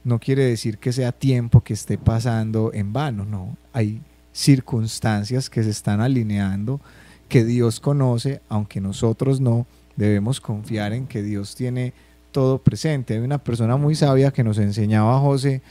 no 0.02 0.18
quiere 0.18 0.44
decir 0.44 0.78
que 0.78 0.92
sea 0.92 1.12
tiempo 1.12 1.62
que 1.62 1.74
esté 1.74 1.96
pasando 1.96 2.72
en 2.74 2.92
vano, 2.92 3.24
no. 3.24 3.56
Hay 3.72 4.00
circunstancias 4.32 5.48
que 5.48 5.62
se 5.62 5.70
están 5.70 6.00
alineando, 6.00 6.80
que 7.28 7.44
Dios 7.44 7.80
conoce, 7.80 8.42
aunque 8.48 8.80
nosotros 8.80 9.40
no, 9.40 9.66
debemos 9.96 10.40
confiar 10.40 10.92
en 10.92 11.06
que 11.06 11.22
Dios 11.22 11.54
tiene 11.54 11.92
todo 12.32 12.58
presente. 12.58 13.14
Hay 13.14 13.20
una 13.20 13.38
persona 13.38 13.76
muy 13.76 13.94
sabia 13.94 14.32
que 14.32 14.44
nos 14.44 14.58
enseñaba 14.58 15.20
José, 15.20 15.62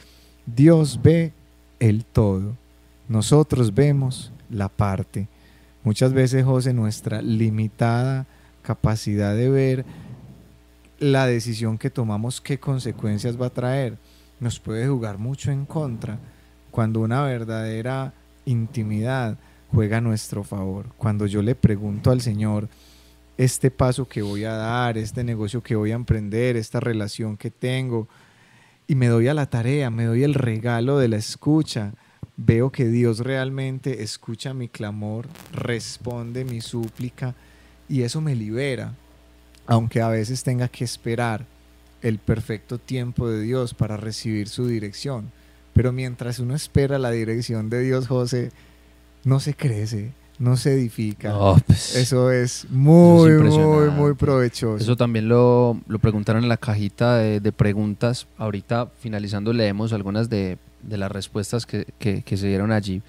Dios 0.45 0.99
ve 1.03 1.33
el 1.79 2.05
todo, 2.05 2.55
nosotros 3.07 3.73
vemos 3.73 4.31
la 4.49 4.69
parte. 4.69 5.27
Muchas 5.83 6.13
veces, 6.13 6.45
José, 6.45 6.73
nuestra 6.73 7.21
limitada 7.21 8.25
capacidad 8.61 9.35
de 9.35 9.49
ver 9.49 9.85
la 10.99 11.27
decisión 11.27 11.77
que 11.77 11.89
tomamos, 11.89 12.39
qué 12.39 12.59
consecuencias 12.59 13.39
va 13.39 13.47
a 13.47 13.53
traer, 13.53 13.97
nos 14.39 14.59
puede 14.59 14.87
jugar 14.87 15.17
mucho 15.17 15.51
en 15.51 15.65
contra 15.65 16.17
cuando 16.71 17.01
una 17.01 17.23
verdadera 17.23 18.13
intimidad 18.45 19.37
juega 19.71 19.97
a 19.97 20.01
nuestro 20.01 20.43
favor. 20.43 20.87
Cuando 20.97 21.27
yo 21.27 21.41
le 21.41 21.55
pregunto 21.55 22.11
al 22.11 22.21
Señor, 22.21 22.69
este 23.37 23.69
paso 23.69 24.07
que 24.07 24.21
voy 24.21 24.45
a 24.45 24.53
dar, 24.53 24.97
este 24.97 25.23
negocio 25.23 25.61
que 25.61 25.75
voy 25.75 25.91
a 25.91 25.95
emprender, 25.95 26.55
esta 26.55 26.79
relación 26.79 27.35
que 27.35 27.51
tengo, 27.51 28.07
y 28.87 28.95
me 28.95 29.07
doy 29.07 29.27
a 29.27 29.33
la 29.33 29.49
tarea, 29.49 29.89
me 29.89 30.05
doy 30.05 30.23
el 30.23 30.33
regalo 30.33 30.97
de 30.97 31.07
la 31.09 31.17
escucha, 31.17 31.93
veo 32.37 32.71
que 32.71 32.87
Dios 32.87 33.19
realmente 33.19 34.03
escucha 34.03 34.53
mi 34.53 34.67
clamor, 34.67 35.27
responde 35.51 36.45
mi 36.45 36.61
súplica, 36.61 37.35
y 37.87 38.01
eso 38.01 38.21
me 38.21 38.35
libera, 38.35 38.93
aunque 39.67 40.01
a 40.01 40.09
veces 40.09 40.43
tenga 40.43 40.67
que 40.67 40.83
esperar 40.83 41.45
el 42.01 42.19
perfecto 42.19 42.77
tiempo 42.77 43.29
de 43.29 43.41
Dios 43.41 43.73
para 43.73 43.97
recibir 43.97 44.49
su 44.49 44.67
dirección. 44.67 45.31
Pero 45.73 45.91
mientras 45.91 46.39
uno 46.39 46.55
espera 46.55 46.99
la 46.99 47.11
dirección 47.11 47.69
de 47.69 47.81
Dios, 47.81 48.07
José, 48.07 48.51
no 49.23 49.39
se 49.39 49.53
crece, 49.53 50.11
no 50.37 50.57
se 50.57 50.73
edifica. 50.73 51.33
Pues, 51.65 51.95
Eso 51.95 52.31
es 52.31 52.67
muy, 52.69 53.31
Eso 53.31 53.47
es 53.47 53.57
muy, 53.57 53.89
muy 53.89 54.13
provechoso. 54.15 54.83
Eso 54.83 54.95
también 54.95 55.27
lo, 55.27 55.79
lo 55.87 55.99
preguntaron 55.99 56.43
en 56.43 56.49
la 56.49 56.57
cajita 56.57 57.17
de, 57.17 57.39
de 57.39 57.51
preguntas. 57.51 58.27
Ahorita, 58.37 58.91
finalizando, 58.99 59.53
leemos 59.53 59.93
algunas 59.93 60.29
de, 60.29 60.57
de 60.83 60.97
las 60.97 61.11
respuestas 61.11 61.65
que, 61.65 61.87
que- 61.99 62.37
se 62.37 62.47
dieron 62.47 62.71
allí. 62.71 63.01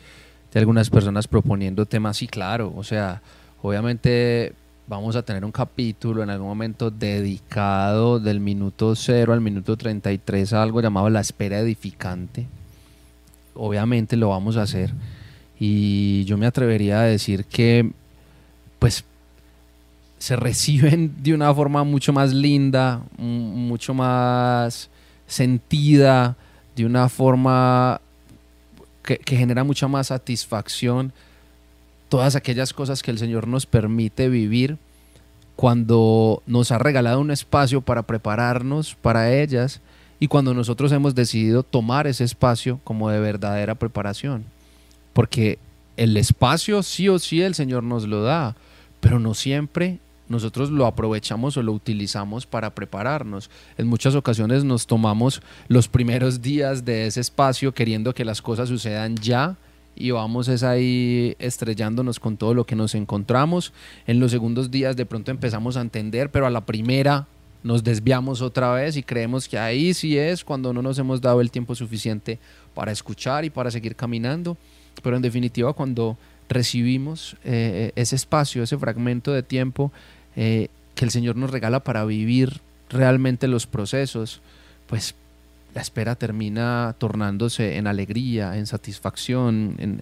De 0.52 0.60
algunas 0.60 0.88
personas 0.90 1.26
proponiendo 1.26 1.86
temas, 1.86 2.16
sí, 2.16 2.26
claro. 2.28 2.72
O 2.76 2.84
sea, 2.84 3.20
obviamente 3.62 4.52
vamos 4.86 5.16
a 5.16 5.22
tener 5.22 5.44
un 5.44 5.50
capítulo 5.52 6.22
en 6.22 6.30
algún 6.30 6.46
momento 6.48 6.90
dedicado 6.90 8.20
del 8.20 8.38
minuto 8.40 8.94
0 8.94 9.32
al 9.32 9.40
minuto 9.40 9.76
33 9.76 10.52
a 10.52 10.62
algo 10.62 10.80
llamado 10.80 11.08
la 11.10 11.20
espera 11.20 11.58
edificante. 11.58 12.46
Obviamente 13.54 14.16
lo 14.16 14.28
vamos 14.30 14.56
a 14.56 14.62
hacer. 14.62 14.92
Y 15.58 16.24
yo 16.24 16.36
me 16.36 16.46
atrevería 16.46 17.00
a 17.00 17.04
decir 17.04 17.44
que, 17.44 17.90
pues, 18.78 19.04
se 20.18 20.36
reciben 20.36 21.22
de 21.22 21.34
una 21.34 21.54
forma 21.54 21.84
mucho 21.84 22.12
más 22.12 22.32
linda, 22.32 23.02
mucho 23.18 23.94
más 23.94 24.88
sentida, 25.26 26.36
de 26.76 26.86
una 26.86 27.08
forma 27.08 28.00
que, 29.02 29.18
que 29.18 29.36
genera 29.36 29.64
mucha 29.64 29.88
más 29.88 30.08
satisfacción. 30.08 31.12
Todas 32.08 32.36
aquellas 32.36 32.72
cosas 32.72 33.02
que 33.02 33.10
el 33.10 33.18
Señor 33.18 33.48
nos 33.48 33.66
permite 33.66 34.28
vivir 34.28 34.78
cuando 35.56 36.42
nos 36.46 36.72
ha 36.72 36.78
regalado 36.78 37.20
un 37.20 37.30
espacio 37.30 37.80
para 37.80 38.02
prepararnos 38.02 38.94
para 38.94 39.32
ellas 39.32 39.80
y 40.18 40.28
cuando 40.28 40.54
nosotros 40.54 40.90
hemos 40.92 41.14
decidido 41.14 41.62
tomar 41.62 42.06
ese 42.06 42.24
espacio 42.24 42.80
como 42.84 43.10
de 43.10 43.20
verdadera 43.20 43.74
preparación. 43.74 44.44
Porque 45.12 45.58
el 45.96 46.16
espacio 46.16 46.82
sí 46.82 47.08
o 47.08 47.18
sí 47.18 47.42
el 47.42 47.54
Señor 47.54 47.82
nos 47.82 48.06
lo 48.06 48.22
da, 48.22 48.56
pero 49.00 49.18
no 49.18 49.34
siempre 49.34 49.98
nosotros 50.34 50.70
lo 50.70 50.86
aprovechamos 50.86 51.56
o 51.56 51.62
lo 51.62 51.72
utilizamos 51.72 52.46
para 52.46 52.74
prepararnos. 52.74 53.50
En 53.78 53.86
muchas 53.86 54.14
ocasiones 54.14 54.64
nos 54.64 54.86
tomamos 54.86 55.40
los 55.68 55.88
primeros 55.88 56.42
días 56.42 56.84
de 56.84 57.06
ese 57.06 57.20
espacio 57.20 57.72
queriendo 57.72 58.14
que 58.14 58.24
las 58.24 58.42
cosas 58.42 58.68
sucedan 58.68 59.16
ya 59.16 59.56
y 59.96 60.10
vamos 60.10 60.48
es 60.48 60.62
ahí 60.62 61.36
estrellándonos 61.38 62.18
con 62.18 62.36
todo 62.36 62.52
lo 62.52 62.66
que 62.66 62.76
nos 62.76 62.94
encontramos. 62.94 63.72
En 64.06 64.20
los 64.20 64.30
segundos 64.30 64.70
días 64.70 64.96
de 64.96 65.06
pronto 65.06 65.30
empezamos 65.30 65.76
a 65.76 65.80
entender, 65.80 66.30
pero 66.30 66.46
a 66.46 66.50
la 66.50 66.66
primera 66.66 67.26
nos 67.62 67.82
desviamos 67.82 68.42
otra 68.42 68.72
vez 68.74 68.96
y 68.96 69.02
creemos 69.02 69.48
que 69.48 69.58
ahí 69.58 69.94
sí 69.94 70.18
es 70.18 70.44
cuando 70.44 70.72
no 70.72 70.82
nos 70.82 70.98
hemos 70.98 71.20
dado 71.20 71.40
el 71.40 71.50
tiempo 71.50 71.74
suficiente 71.74 72.38
para 72.74 72.92
escuchar 72.92 73.44
y 73.44 73.50
para 73.50 73.70
seguir 73.70 73.96
caminando. 73.96 74.56
Pero 75.02 75.16
en 75.16 75.22
definitiva, 75.22 75.72
cuando 75.72 76.18
recibimos 76.48 77.36
eh, 77.44 77.92
ese 77.96 78.16
espacio, 78.16 78.62
ese 78.62 78.76
fragmento 78.76 79.32
de 79.32 79.42
tiempo 79.42 79.92
eh, 80.36 80.68
que 80.94 81.04
el 81.04 81.10
Señor 81.10 81.36
nos 81.36 81.50
regala 81.50 81.80
para 81.80 82.04
vivir 82.04 82.60
realmente 82.90 83.48
los 83.48 83.66
procesos, 83.66 84.40
pues 84.86 85.14
la 85.74 85.80
espera 85.82 86.14
termina 86.14 86.94
tornándose 86.98 87.76
en 87.76 87.86
alegría, 87.86 88.56
en 88.56 88.66
satisfacción, 88.66 89.74
en, 89.78 90.00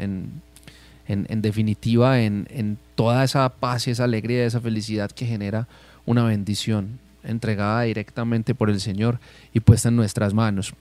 en, 1.09 1.27
en- 1.29 1.43
definitiva 1.43 2.21
en, 2.21 2.47
en 2.51 2.77
toda 2.95 3.25
esa 3.25 3.49
paz 3.49 3.89
y 3.89 3.93
esa 3.93 4.05
alegría, 4.05 4.45
esa 4.45 4.61
felicidad 4.61 5.11
que 5.11 5.27
genera 5.27 5.67
una 6.05 6.25
bendición 6.25 6.99
entregada 7.25 7.83
directamente 7.83 8.55
por 8.55 8.69
el 8.69 8.81
Señor 8.81 9.19
y 9.55 9.61
puesta 9.61 9.89
en 9.89 9.97
nuestras 9.97 10.35
manos. 10.35 10.75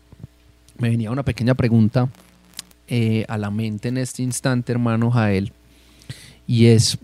Me 0.78 0.90
venía 0.90 1.12
una 1.12 1.24
pequeña 1.24 1.54
pregunta 1.54 2.10
eh, 2.88 3.26
a 3.30 3.38
la 3.38 3.50
mente 3.52 3.90
en 3.90 3.98
este 3.98 4.24
instante, 4.24 4.72
hermano 4.74 5.12
Jael, 5.12 5.54
y 6.48 6.66
es, 6.66 6.98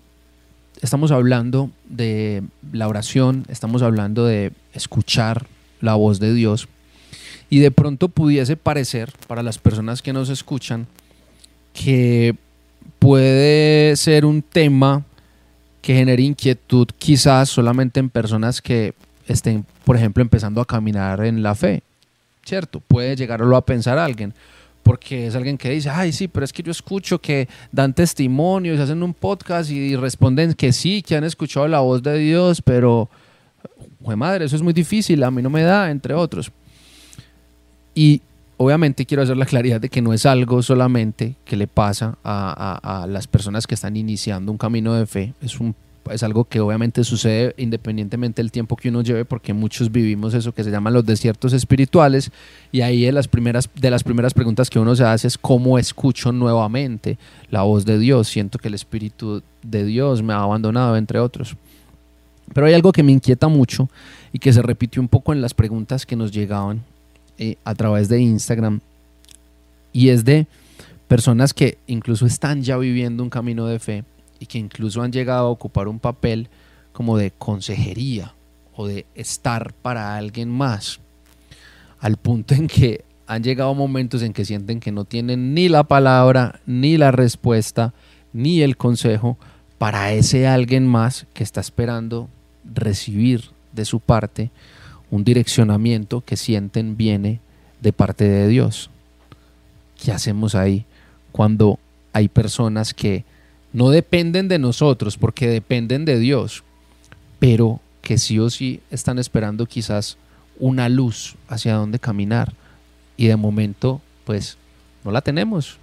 estamos 0.81 1.11
hablando 1.11 1.71
de 1.87 2.43
la 2.71 2.87
oración, 2.87 3.45
estamos 3.49 3.81
hablando 3.81 4.25
de 4.25 4.51
escuchar 4.73 5.47
la 5.81 5.95
voz 5.95 6.19
de 6.19 6.33
Dios, 6.33 6.67
y 7.49 7.59
de 7.59 7.71
pronto 7.71 8.09
pudiese 8.09 8.57
parecer, 8.57 9.11
para 9.27 9.43
las 9.43 9.57
personas 9.57 10.01
que 10.01 10.13
nos 10.13 10.29
escuchan, 10.29 10.87
que 11.73 12.35
puede 12.99 13.95
ser 13.95 14.25
un 14.25 14.41
tema 14.41 15.03
que 15.81 15.95
genere 15.95 16.23
inquietud 16.23 16.87
quizás 16.97 17.49
solamente 17.49 17.99
en 17.99 18.09
personas 18.09 18.61
que 18.61 18.93
estén, 19.27 19.65
por 19.85 19.95
ejemplo, 19.95 20.21
empezando 20.21 20.59
a 20.59 20.65
caminar 20.65 21.23
en 21.23 21.43
la 21.43 21.55
fe. 21.55 21.83
¿Cierto? 22.45 22.79
Puede 22.79 23.15
llegarlo 23.15 23.55
a 23.55 23.65
pensar 23.65 23.97
alguien. 23.97 24.33
Porque 24.87 25.27
es 25.27 25.35
alguien 25.35 25.57
que 25.57 25.69
dice, 25.69 25.89
ay, 25.89 26.13
sí, 26.13 26.29
pero 26.29 26.45
es 26.45 26.53
que 26.53 26.63
yo 26.63 26.71
escucho 26.71 27.19
que 27.19 27.49
dan 27.73 27.93
testimonios, 27.93 28.79
hacen 28.79 29.03
un 29.03 29.13
podcast 29.13 29.69
y 29.69 29.97
responden 29.97 30.53
que 30.53 30.71
sí, 30.71 31.01
que 31.01 31.17
han 31.17 31.25
escuchado 31.25 31.67
la 31.67 31.81
voz 31.81 32.01
de 32.01 32.17
Dios, 32.17 32.61
pero, 32.61 33.09
madre, 34.15 34.45
eso 34.45 34.55
es 34.55 34.61
muy 34.61 34.71
difícil, 34.71 35.25
a 35.25 35.29
mí 35.29 35.41
no 35.41 35.49
me 35.49 35.63
da, 35.63 35.91
entre 35.91 36.13
otros. 36.13 36.53
Y 37.93 38.21
obviamente 38.55 39.05
quiero 39.05 39.23
hacer 39.23 39.35
la 39.35 39.45
claridad 39.45 39.81
de 39.81 39.89
que 39.89 40.01
no 40.01 40.13
es 40.13 40.25
algo 40.25 40.63
solamente 40.63 41.35
que 41.43 41.57
le 41.57 41.67
pasa 41.67 42.17
a, 42.23 43.05
las 43.09 43.27
personas 43.27 43.67
que 43.67 43.75
están 43.75 43.97
iniciando 43.97 44.53
un 44.53 44.57
camino 44.57 44.93
de 44.93 45.05
fe, 45.05 45.33
es, 45.41 45.59
un, 45.59 45.75
es 46.11 46.23
algo 46.23 46.45
que 46.45 46.59
obviamente 46.59 47.03
sucede 47.03 47.53
independientemente 47.57 48.41
del 48.41 48.51
tiempo 48.51 48.75
que 48.75 48.89
uno 48.89 49.01
lleve, 49.01 49.25
porque 49.25 49.53
muchos 49.53 49.91
vivimos 49.91 50.33
eso 50.33 50.53
que 50.53 50.63
se 50.63 50.71
llaman 50.71 50.93
los 50.93 51.05
desiertos 51.05 51.53
espirituales, 51.53 52.31
y 52.71 52.81
ahí 52.81 53.05
de 53.05 53.11
las 53.11 53.27
primeras, 53.27 53.69
de 53.75 53.91
las 53.91 54.03
primeras 54.03 54.33
preguntas 54.33 54.69
que 54.69 54.79
uno 54.79 54.95
se 54.95 55.03
hace 55.03 55.27
es 55.27 55.37
cómo 55.37 55.79
escucho 55.79 56.31
nuevamente 56.31 57.17
la 57.49 57.63
voz 57.63 57.85
de 57.85 57.99
Dios, 57.99 58.27
siento 58.27 58.59
que 58.59 58.67
el 58.67 58.73
Espíritu 58.73 59.41
de 59.63 59.85
Dios 59.85 60.23
me 60.23 60.33
ha 60.33 60.39
abandonado, 60.39 60.97
entre 60.97 61.19
otros. 61.19 61.55
Pero 62.53 62.67
hay 62.67 62.73
algo 62.73 62.91
que 62.91 63.03
me 63.03 63.11
inquieta 63.11 63.47
mucho 63.47 63.89
y 64.31 64.39
que 64.39 64.53
se 64.53 64.61
repitió 64.61 65.01
un 65.01 65.07
poco 65.07 65.33
en 65.33 65.41
las 65.41 65.53
preguntas 65.53 66.05
que 66.05 66.15
nos 66.15 66.31
llegaban 66.31 66.83
eh, 67.37 67.57
a 67.63 67.75
través 67.75 68.09
de 68.09 68.21
Instagram 68.21 68.79
y 69.93 70.09
es 70.09 70.25
de 70.25 70.47
personas 71.07 71.53
que 71.53 71.77
incluso 71.87 72.25
están 72.25 72.61
ya 72.61 72.77
viviendo 72.77 73.23
un 73.23 73.29
camino 73.29 73.65
de 73.67 73.79
fe 73.79 74.03
y 74.39 74.45
que 74.45 74.57
incluso 74.57 75.01
han 75.01 75.11
llegado 75.11 75.47
a 75.47 75.51
ocupar 75.51 75.87
un 75.87 75.99
papel 75.99 76.49
como 76.93 77.17
de 77.17 77.31
consejería 77.31 78.33
o 78.75 78.87
de 78.87 79.05
estar 79.15 79.73
para 79.73 80.17
alguien 80.17 80.49
más, 80.49 80.99
al 81.99 82.17
punto 82.17 82.53
en 82.53 82.67
que 82.67 83.03
han 83.25 83.43
llegado 83.43 83.73
momentos 83.75 84.21
en 84.21 84.33
que 84.33 84.45
sienten 84.45 84.79
que 84.79 84.91
no 84.91 85.03
tienen 85.03 85.53
ni 85.53 85.67
la 85.67 85.83
palabra, 85.83 86.61
ni 86.65 86.97
la 86.97 87.11
respuesta, 87.11 87.93
ni 88.33 88.61
el 88.61 88.77
consejo 88.77 89.37
para 89.77 90.13
ese 90.13 90.47
alguien 90.47 90.87
más 90.87 91.25
que 91.33 91.43
está 91.43 91.59
esperando 91.59 92.29
recibir 92.63 93.51
de 93.73 93.85
su 93.85 93.99
parte 93.99 94.49
un 95.11 95.23
direccionamiento 95.23 96.21
que 96.21 96.37
sienten 96.37 96.97
viene 96.97 97.39
de 97.81 97.93
parte 97.93 98.27
de 98.27 98.47
Dios. 98.47 98.89
¿Qué 100.03 100.11
hacemos 100.11 100.55
ahí 100.55 100.85
cuando 101.31 101.79
hay 102.13 102.27
personas 102.27 102.93
que 102.93 103.23
no 103.77 103.91
dependen 103.91 104.47
de 104.47 104.57
nosotros 104.57 105.17
porque 105.17 105.47
dependen 105.47 106.03
de 106.03 106.17
Dios, 106.17 106.63
pero 107.37 107.79
que 108.01 108.17
sí 108.17 108.39
o 108.39 108.49
sí 108.49 108.81
están 108.89 109.19
esperando 109.19 109.67
quizás 109.67 110.17
una 110.57 110.89
luz 110.89 111.35
hacia 111.47 111.75
dónde 111.75 111.99
caminar 111.99 112.55
y 113.17 113.27
de 113.27 113.35
momento 113.35 114.01
pues 114.25 114.57
no 115.03 115.11
la 115.11 115.21
tenemos? 115.21 115.77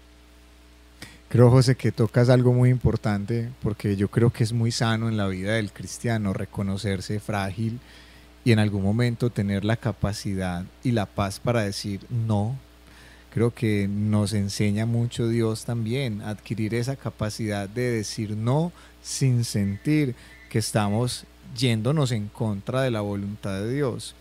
Creo, 1.29 1.51
José, 1.51 1.77
que 1.77 1.93
tocas 1.93 2.31
algo 2.31 2.53
muy 2.53 2.71
importante 2.71 3.51
porque 3.63 3.95
yo 3.95 4.09
creo 4.09 4.31
que 4.31 4.43
es 4.43 4.53
muy 4.53 4.73
sano 4.73 5.09
en 5.09 5.17
la 5.17 5.29
vida 5.29 5.53
del 5.53 5.71
cristiano 5.71 6.33
reconocerse 6.33 7.21
frágil, 7.21 7.79
y 8.45 8.51
en 8.51 8.59
algún 8.59 8.83
momento 8.83 9.31
tener 9.31 9.65
la 9.65 9.77
capacidad 9.77 10.65
y 10.83 10.91
la 10.91 11.07
paz 11.07 11.39
para 11.39 11.63
decir 11.63 12.01
no. 12.11 12.59
Creo 13.35 13.53
que 13.53 13.88
nos 13.88 14.33
enseña 14.33 14.87
mucho 14.87 15.29
Dios 15.29 15.64
también, 15.64 16.23
adquirir 16.23 16.75
esa 16.75 16.94
capacidad 16.94 17.68
de 17.68 17.90
decir 17.90 18.37
no 18.37 18.73
sin 19.03 19.44
sentir 19.44 20.14
que 20.49 20.61
estamos 20.61 21.25
yéndonos 21.57 22.12
en 22.12 22.29
contra 22.29 22.83
de 22.83 22.92
la 22.92 23.01
voluntad 23.01 23.61
de 23.61 23.75
Dios. 23.75 24.14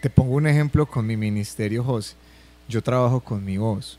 Te 0.00 0.10
pongo 0.10 0.34
un 0.34 0.46
ejemplo 0.46 0.86
con 0.86 1.06
mi 1.06 1.16
ministerio, 1.16 1.84
José. 1.84 2.16
Yo 2.68 2.82
trabajo 2.82 3.20
con 3.20 3.44
mi 3.44 3.58
voz 3.58 3.98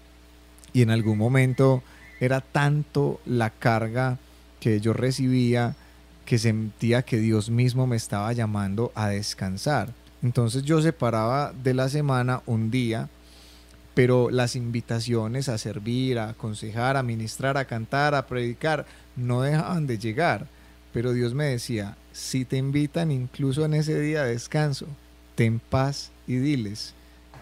y 0.73 0.81
en 0.81 0.89
algún 0.89 1.19
momento 1.19 1.83
era 2.19 2.41
tanto 2.41 3.21
la 3.25 3.51
carga 3.51 4.17
que 4.59 4.79
yo 4.79 4.93
recibía 4.93 5.75
que 6.25 6.39
sentía 6.39 7.03
que 7.03 7.17
Dios 7.17 7.49
mismo 7.49 7.85
me 7.85 7.97
estaba 7.97 8.33
llamando 8.33 8.91
a 8.95 9.09
descansar. 9.09 9.93
Entonces 10.21 10.63
yo 10.63 10.81
separaba 10.81 11.53
de 11.63 11.73
la 11.73 11.89
semana 11.89 12.41
un 12.45 12.71
día, 12.71 13.09
pero 13.93 14.29
las 14.31 14.55
invitaciones 14.55 15.49
a 15.49 15.57
servir, 15.57 16.19
a 16.19 16.29
aconsejar, 16.29 16.97
a 16.97 17.03
ministrar, 17.03 17.57
a 17.57 17.65
cantar, 17.65 18.15
a 18.15 18.25
predicar, 18.25 18.85
no 19.15 19.41
dejaban 19.41 19.87
de 19.87 19.97
llegar. 19.97 20.47
Pero 20.91 21.13
Dios 21.13 21.33
me 21.33 21.45
decía, 21.45 21.97
si 22.11 22.45
te 22.45 22.57
invitan 22.57 23.11
incluso 23.11 23.65
en 23.65 23.73
ese 23.73 23.99
día 23.99 24.23
de 24.23 24.33
descanso, 24.33 24.87
ten 25.35 25.59
paz 25.59 26.11
y 26.27 26.35
diles, 26.35 26.93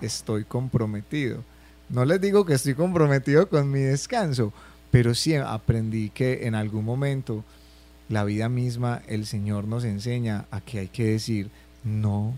estoy 0.02 0.44
comprometido. 0.44 1.44
No 1.90 2.06
les 2.06 2.22
digo 2.22 2.46
que 2.46 2.54
estoy 2.54 2.74
comprometido 2.74 3.50
con 3.50 3.70
mi 3.70 3.80
descanso, 3.80 4.54
pero 4.92 5.14
sí 5.14 5.36
aprendí 5.36 6.10
que 6.10 6.48
en 6.48 6.56
algún 6.56 6.86
momento 6.86 7.44
la 8.10 8.24
vida 8.24 8.50
misma, 8.50 9.02
el 9.08 9.26
Señor 9.26 9.66
nos 9.66 9.84
enseña 9.86 10.46
a 10.52 10.60
que 10.62 10.80
hay 10.80 10.88
que 10.90 11.06
decir 11.06 11.50
no, 11.84 12.38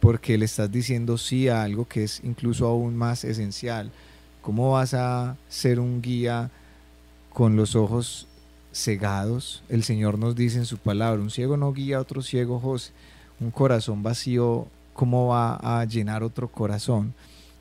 porque 0.00 0.38
le 0.38 0.44
estás 0.44 0.70
diciendo 0.70 1.18
sí 1.18 1.48
a 1.48 1.62
algo 1.62 1.86
que 1.86 2.04
es 2.04 2.20
incluso 2.24 2.66
aún 2.66 2.96
más 2.96 3.24
esencial. 3.24 3.90
¿Cómo 4.42 4.72
vas 4.72 4.94
a 4.94 5.36
ser 5.48 5.80
un 5.80 6.00
guía 6.02 6.50
con 7.32 7.56
los 7.56 7.74
ojos 7.74 8.26
cegados? 8.72 9.62
El 9.68 9.82
Señor 9.82 10.18
nos 10.18 10.36
dice 10.36 10.58
en 10.58 10.66
su 10.66 10.78
palabra, 10.78 11.20
un 11.20 11.30
ciego 11.30 11.56
no 11.56 11.72
guía 11.72 11.96
a 11.96 12.00
otro 12.00 12.22
ciego, 12.22 12.60
José. 12.60 12.92
Un 13.40 13.50
corazón 13.50 14.02
vacío, 14.02 14.66
¿cómo 14.94 15.28
va 15.28 15.56
a 15.56 15.84
llenar 15.84 16.22
otro 16.22 16.48
corazón? 16.48 17.12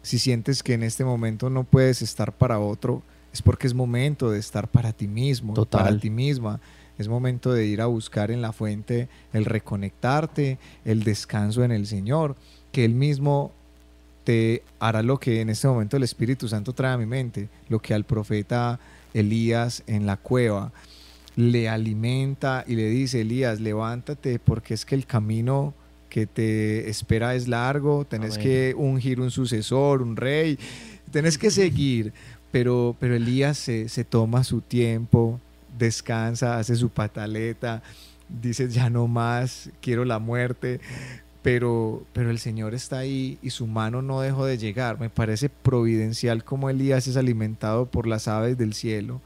Si 0.02 0.20
sientes 0.20 0.62
que 0.62 0.74
en 0.74 0.84
este 0.84 1.04
momento 1.04 1.50
no 1.50 1.64
puedes 1.64 2.02
estar 2.02 2.32
para 2.32 2.60
otro, 2.60 3.02
es 3.34 3.42
porque 3.42 3.68
es 3.68 3.74
momento 3.74 4.30
de 4.30 4.40
estar 4.40 4.68
para 4.68 4.94
ti 4.94 5.08
mismo, 5.08 5.54
para 5.66 5.98
ti 5.98 6.10
misma. 6.10 6.60
Es 6.98 7.08
momento 7.08 7.52
de 7.54 7.66
ir 7.66 7.82
a 7.82 7.88
buscar 7.88 8.32
en 8.32 8.42
la 8.42 8.54
fuente 8.54 9.10
el 9.34 9.46
reconectarte, 9.46 10.58
el 10.86 11.04
descanso 11.04 11.64
en 11.64 11.72
el 11.72 11.88
Señor, 11.88 12.36
que 12.72 12.86
Él 12.86 12.94
mismo 12.94 13.52
te 14.24 14.64
hará 14.80 15.04
lo 15.04 15.20
que 15.20 15.42
en 15.42 15.50
este 15.50 15.68
momento 15.68 15.98
el 15.98 16.04
Espíritu 16.04 16.48
Santo 16.48 16.74
trae 16.74 16.94
a 16.94 16.98
mi 16.98 17.06
mente, 17.06 17.48
lo 17.70 17.80
que 17.80 17.94
al 17.94 18.04
profeta 18.04 18.80
Elías 19.14 19.84
en 19.88 20.06
la 20.06 20.18
cueva 20.18 20.72
le 21.36 21.70
alimenta 21.70 22.64
y 22.68 22.76
le 22.76 22.90
dice, 22.90 23.22
Elías, 23.22 23.60
levántate 23.60 24.40
porque 24.40 24.74
es 24.74 24.86
que 24.86 24.96
el 24.96 25.06
camino 25.06 25.74
que 26.10 26.28
te 26.28 26.90
espera 26.90 27.36
es 27.36 27.48
largo, 27.48 28.06
tenés 28.06 28.38
que 28.38 28.74
ungir 28.78 29.20
un 29.20 29.32
sucesor, 29.32 30.02
un 30.02 30.16
rey, 30.16 30.58
tenés 31.12 31.38
que 31.38 31.52
seguir, 31.52 32.14
pero, 32.52 32.96
pero 33.00 33.16
Elías 33.16 33.58
se, 33.58 33.90
se 33.90 34.06
toma 34.06 34.46
su 34.46 34.62
tiempo, 34.62 35.42
descansa, 35.78 36.58
hace 36.58 36.76
su 36.76 36.90
pataleta, 36.90 37.84
dice 38.30 38.70
ya 38.70 38.90
no 38.90 39.08
más, 39.08 39.70
quiero 39.82 40.06
la 40.06 40.20
muerte, 40.20 40.80
pero, 41.42 42.04
pero 42.14 42.32
el 42.32 42.40
Señor 42.40 42.74
está 42.74 43.00
ahí 43.00 43.38
y 43.42 43.52
su 43.52 43.68
mano 43.68 44.02
no 44.02 44.22
dejó 44.22 44.46
de 44.46 44.58
llegar. 44.58 45.00
Me 45.00 45.10
parece 45.10 45.50
providencial 45.50 46.44
como 46.44 46.70
Elías 46.70 47.08
es 47.08 47.18
alimentado 47.18 47.86
por 47.86 48.08
las 48.08 48.28
aves 48.28 48.58
del 48.58 48.74
cielo, 48.74 49.22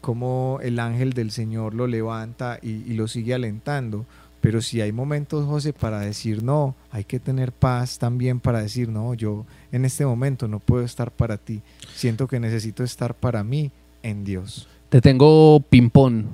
como 0.00 0.58
el 0.62 0.78
ángel 0.78 1.14
del 1.14 1.30
Señor 1.30 1.74
lo 1.74 1.86
levanta 1.86 2.58
y, 2.60 2.82
y 2.90 2.94
lo 2.94 3.08
sigue 3.08 3.34
alentando. 3.34 4.04
Pero 4.40 4.62
si 4.62 4.80
hay 4.80 4.92
momentos, 4.92 5.46
José, 5.46 5.72
para 5.72 6.00
decir 6.00 6.42
no, 6.42 6.76
hay 6.90 7.04
que 7.04 7.18
tener 7.18 7.50
paz 7.50 7.98
también 7.98 8.38
para 8.38 8.60
decir 8.60 8.88
no, 8.88 9.14
yo 9.14 9.46
en 9.72 9.84
este 9.84 10.06
momento 10.06 10.46
no 10.46 10.60
puedo 10.60 10.84
estar 10.84 11.10
para 11.10 11.38
ti. 11.38 11.62
Siento 11.94 12.28
que 12.28 12.38
necesito 12.38 12.84
estar 12.84 13.14
para 13.14 13.42
mí 13.42 13.72
en 14.02 14.24
Dios. 14.24 14.68
Te 14.88 15.00
tengo 15.00 15.60
ping-pong 15.68 16.24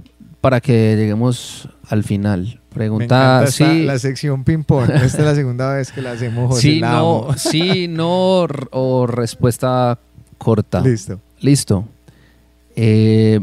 para 0.40 0.60
que 0.60 0.94
lleguemos 0.96 1.68
al 1.88 2.04
final. 2.04 2.60
Pregunta 2.72 3.46
sí. 3.48 3.84
La 3.84 3.98
sección 3.98 4.44
ping-pong. 4.44 4.90
Esta 4.94 5.06
es 5.06 5.24
la 5.24 5.34
segunda 5.34 5.74
vez 5.74 5.90
que 5.90 6.02
la 6.02 6.12
hacemos. 6.12 6.48
José, 6.48 6.60
sí, 6.60 6.80
no, 6.80 7.28
sí, 7.36 7.88
no 7.88 8.46
o 8.70 9.06
respuesta 9.06 9.98
corta. 10.38 10.80
Listo. 10.80 11.20
Listo. 11.40 11.84
Eh, 12.76 13.40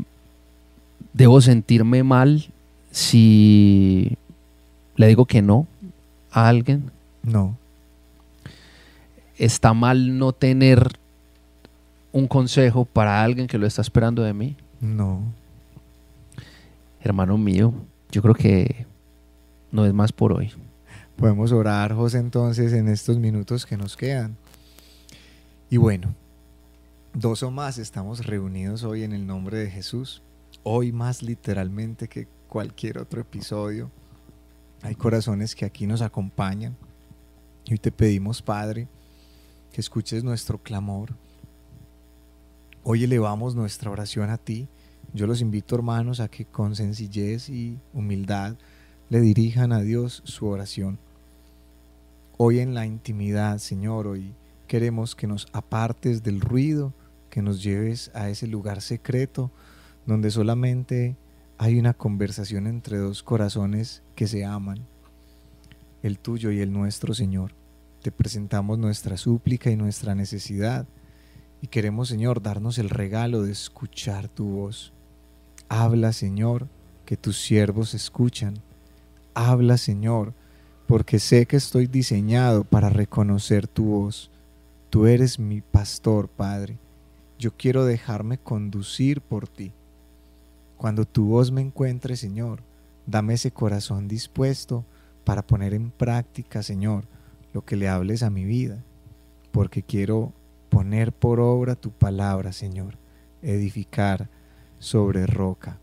¿Debo 1.13 1.41
sentirme 1.41 2.03
mal 2.03 2.47
si 2.91 4.17
le 4.95 5.07
digo 5.07 5.25
que 5.25 5.41
no 5.41 5.67
a 6.31 6.47
alguien? 6.47 6.91
No. 7.23 7.57
¿Está 9.37 9.73
mal 9.73 10.17
no 10.17 10.31
tener 10.31 10.87
un 12.11 12.27
consejo 12.27 12.85
para 12.85 13.23
alguien 13.23 13.47
que 13.47 13.57
lo 13.57 13.67
está 13.67 13.81
esperando 13.81 14.23
de 14.23 14.33
mí? 14.33 14.55
No. 14.81 15.21
Hermano 17.01 17.37
mío, 17.37 17.73
yo 18.11 18.21
creo 18.21 18.33
que 18.33 18.85
no 19.71 19.85
es 19.85 19.93
más 19.93 20.11
por 20.11 20.33
hoy. 20.33 20.51
Podemos 21.15 21.51
orar, 21.51 21.93
José, 21.93 22.17
entonces 22.17 22.73
en 22.73 22.87
estos 22.87 23.19
minutos 23.19 23.65
que 23.65 23.77
nos 23.77 23.95
quedan. 23.95 24.35
Y 25.69 25.77
bueno, 25.77 26.13
dos 27.13 27.43
o 27.43 27.51
más 27.51 27.77
estamos 27.77 28.25
reunidos 28.25 28.83
hoy 28.83 29.03
en 29.03 29.13
el 29.13 29.27
nombre 29.27 29.59
de 29.59 29.69
Jesús. 29.69 30.23
Hoy 30.63 30.91
más 30.91 31.21
literalmente 31.21 32.07
que 32.07 32.27
cualquier 32.47 32.97
otro 32.97 33.21
episodio. 33.21 33.91
Hay 34.81 34.95
corazones 34.95 35.55
que 35.55 35.65
aquí 35.65 35.85
nos 35.85 36.01
acompañan. 36.01 36.75
Y 37.65 37.73
hoy 37.73 37.77
te 37.77 37.91
pedimos, 37.91 38.41
Padre, 38.41 38.87
que 39.71 39.79
escuches 39.79 40.23
nuestro 40.23 40.57
clamor. 40.57 41.13
Hoy 42.83 43.03
elevamos 43.03 43.53
nuestra 43.53 43.91
oración 43.91 44.31
a 44.31 44.39
ti. 44.39 44.67
Yo 45.13 45.27
los 45.27 45.39
invito, 45.39 45.75
hermanos, 45.75 46.19
a 46.19 46.29
que 46.29 46.45
con 46.45 46.75
sencillez 46.75 47.47
y 47.47 47.77
humildad 47.93 48.55
le 49.09 49.21
dirijan 49.21 49.71
a 49.71 49.81
Dios 49.81 50.23
su 50.25 50.47
oración. 50.47 50.97
Hoy 52.37 52.59
en 52.59 52.73
la 52.73 52.87
intimidad, 52.87 53.59
Señor, 53.59 54.07
hoy 54.07 54.33
queremos 54.67 55.13
que 55.13 55.27
nos 55.27 55.45
apartes 55.53 56.23
del 56.23 56.41
ruido, 56.41 56.91
que 57.29 57.43
nos 57.43 57.61
lleves 57.61 58.09
a 58.15 58.29
ese 58.29 58.47
lugar 58.47 58.81
secreto 58.81 59.51
donde 60.07 60.31
solamente 60.31 61.15
hay 61.59 61.77
una 61.77 61.93
conversación 61.93 62.65
entre 62.65 62.97
dos 62.97 63.21
corazones 63.21 64.01
que 64.15 64.25
se 64.25 64.43
aman, 64.43 64.79
el 66.01 66.17
tuyo 66.17 66.49
y 66.49 66.61
el 66.61 66.73
nuestro, 66.73 67.13
Señor. 67.13 67.51
Te 68.01 68.11
presentamos 68.11 68.79
nuestra 68.79 69.17
súplica 69.17 69.69
y 69.69 69.75
nuestra 69.75 70.15
necesidad 70.15 70.87
y 71.61 71.67
queremos, 71.67 72.09
Señor, 72.09 72.41
darnos 72.41 72.79
el 72.79 72.89
regalo 72.89 73.43
de 73.43 73.51
escuchar 73.51 74.27
tu 74.27 74.45
voz. 74.45 74.91
Habla, 75.69 76.11
Señor, 76.11 76.67
que 77.05 77.17
tus 77.17 77.39
siervos 77.39 77.93
escuchan. 77.93 78.55
Habla, 79.35 79.77
Señor, 79.77 80.33
porque 80.87 81.19
sé 81.19 81.45
que 81.45 81.57
estoy 81.57 81.85
diseñado 81.85 82.63
para 82.63 82.89
reconocer 82.89 83.67
tu 83.67 83.85
voz. 83.85 84.31
Tú 84.89 85.05
eres 85.05 85.37
mi 85.37 85.61
pastor, 85.61 86.27
Padre. 86.27 86.77
Yo 87.37 87.55
quiero 87.55 87.85
dejarme 87.85 88.39
conducir 88.39 89.21
por 89.21 89.47
ti. 89.47 89.71
Cuando 90.77 91.05
tu 91.05 91.25
voz 91.27 91.51
me 91.51 91.61
encuentre, 91.61 92.15
Señor, 92.15 92.63
dame 93.05 93.35
ese 93.35 93.51
corazón 93.51 94.07
dispuesto 94.07 94.83
para 95.23 95.45
poner 95.45 95.75
en 95.75 95.91
práctica, 95.91 96.63
Señor, 96.63 97.05
lo 97.53 97.63
que 97.63 97.75
le 97.75 97.87
hables 97.87 98.23
a 98.23 98.31
mi 98.31 98.45
vida, 98.45 98.83
porque 99.51 99.83
quiero 99.83 100.33
poner 100.71 101.11
por 101.11 101.41
obra 101.41 101.75
tu 101.75 101.91
palabra, 101.91 102.53
Señor, 102.53 102.97
edificar 103.41 104.29
sobre 104.79 105.27
roca. 105.27 105.79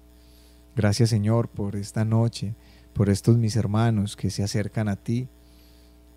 Gracias, 0.74 1.10
Señor, 1.10 1.48
por 1.48 1.76
esta 1.76 2.06
noche, 2.06 2.54
por 2.94 3.10
estos 3.10 3.36
mis 3.36 3.54
hermanos 3.54 4.16
que 4.16 4.30
se 4.30 4.42
acercan 4.42 4.88
a 4.88 4.96
ti. 4.96 5.28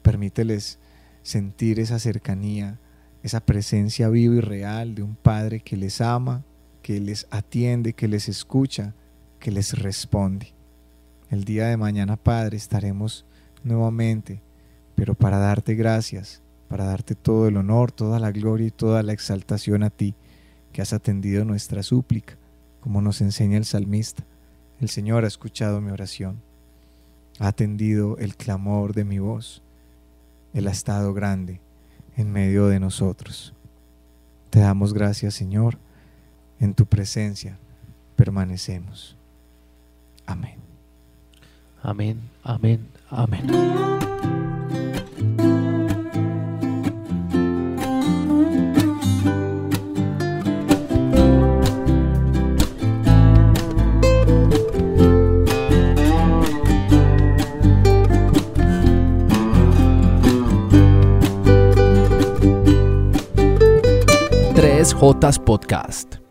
Permíteles 0.01 0.79
sentir 1.21 1.81
esa 1.81 1.99
cercanía, 1.99 2.79
esa 3.23 3.41
presencia 3.41 4.07
viva 4.07 4.35
y 4.35 4.39
real 4.39 4.95
de 4.95 5.03
un 5.03 5.15
Padre 5.15 5.59
que 5.59 5.75
les 5.75 5.99
ama, 5.99 6.45
que 6.81 7.01
les 7.01 7.27
atiende, 7.29 7.91
que 7.91 8.07
les 8.07 8.29
escucha, 8.29 8.95
que 9.39 9.51
les 9.51 9.77
responde. 9.77 10.53
El 11.29 11.43
día 11.43 11.67
de 11.67 11.75
mañana, 11.75 12.15
Padre, 12.15 12.55
estaremos 12.55 13.25
nuevamente, 13.63 14.41
pero 14.95 15.13
para 15.13 15.39
darte 15.39 15.75
gracias, 15.75 16.41
para 16.71 16.85
darte 16.85 17.13
todo 17.13 17.47
el 17.47 17.57
honor, 17.57 17.91
toda 17.91 18.17
la 18.17 18.31
gloria 18.31 18.65
y 18.65 18.71
toda 18.71 19.03
la 19.03 19.13
exaltación 19.13 19.83
a 19.83 19.91
ti, 19.91 20.15
que 20.73 20.81
has 20.81 20.93
atendido 20.93 21.45
nuestra 21.45 21.83
súplica, 21.83 22.35
como 22.79 22.99
nos 23.01 23.21
enseña 23.21 23.57
el 23.57 23.65
salmista. 23.65 24.23
El 24.79 24.89
Señor 24.89 25.23
ha 25.23 25.27
escuchado 25.27 25.81
mi 25.81 25.91
oración, 25.91 26.41
ha 27.37 27.49
atendido 27.49 28.17
el 28.17 28.35
clamor 28.35 28.95
de 28.95 29.05
mi 29.05 29.19
voz. 29.19 29.61
Él 30.55 30.67
ha 30.67 30.71
estado 30.71 31.13
grande 31.13 31.61
en 32.17 32.31
medio 32.31 32.65
de 32.67 32.79
nosotros. 32.79 33.53
Te 34.49 34.59
damos 34.59 34.95
gracias, 34.95 35.35
Señor 35.35 35.77
en 36.61 36.75
tu 36.75 36.85
presencia 36.85 37.57
permanecemos. 38.15 39.17
Amén. 40.27 40.59
Amén, 41.81 42.21
amén, 42.43 42.87
amén. 43.09 44.10
Jotas 65.01 65.39
Podcast. 65.39 66.30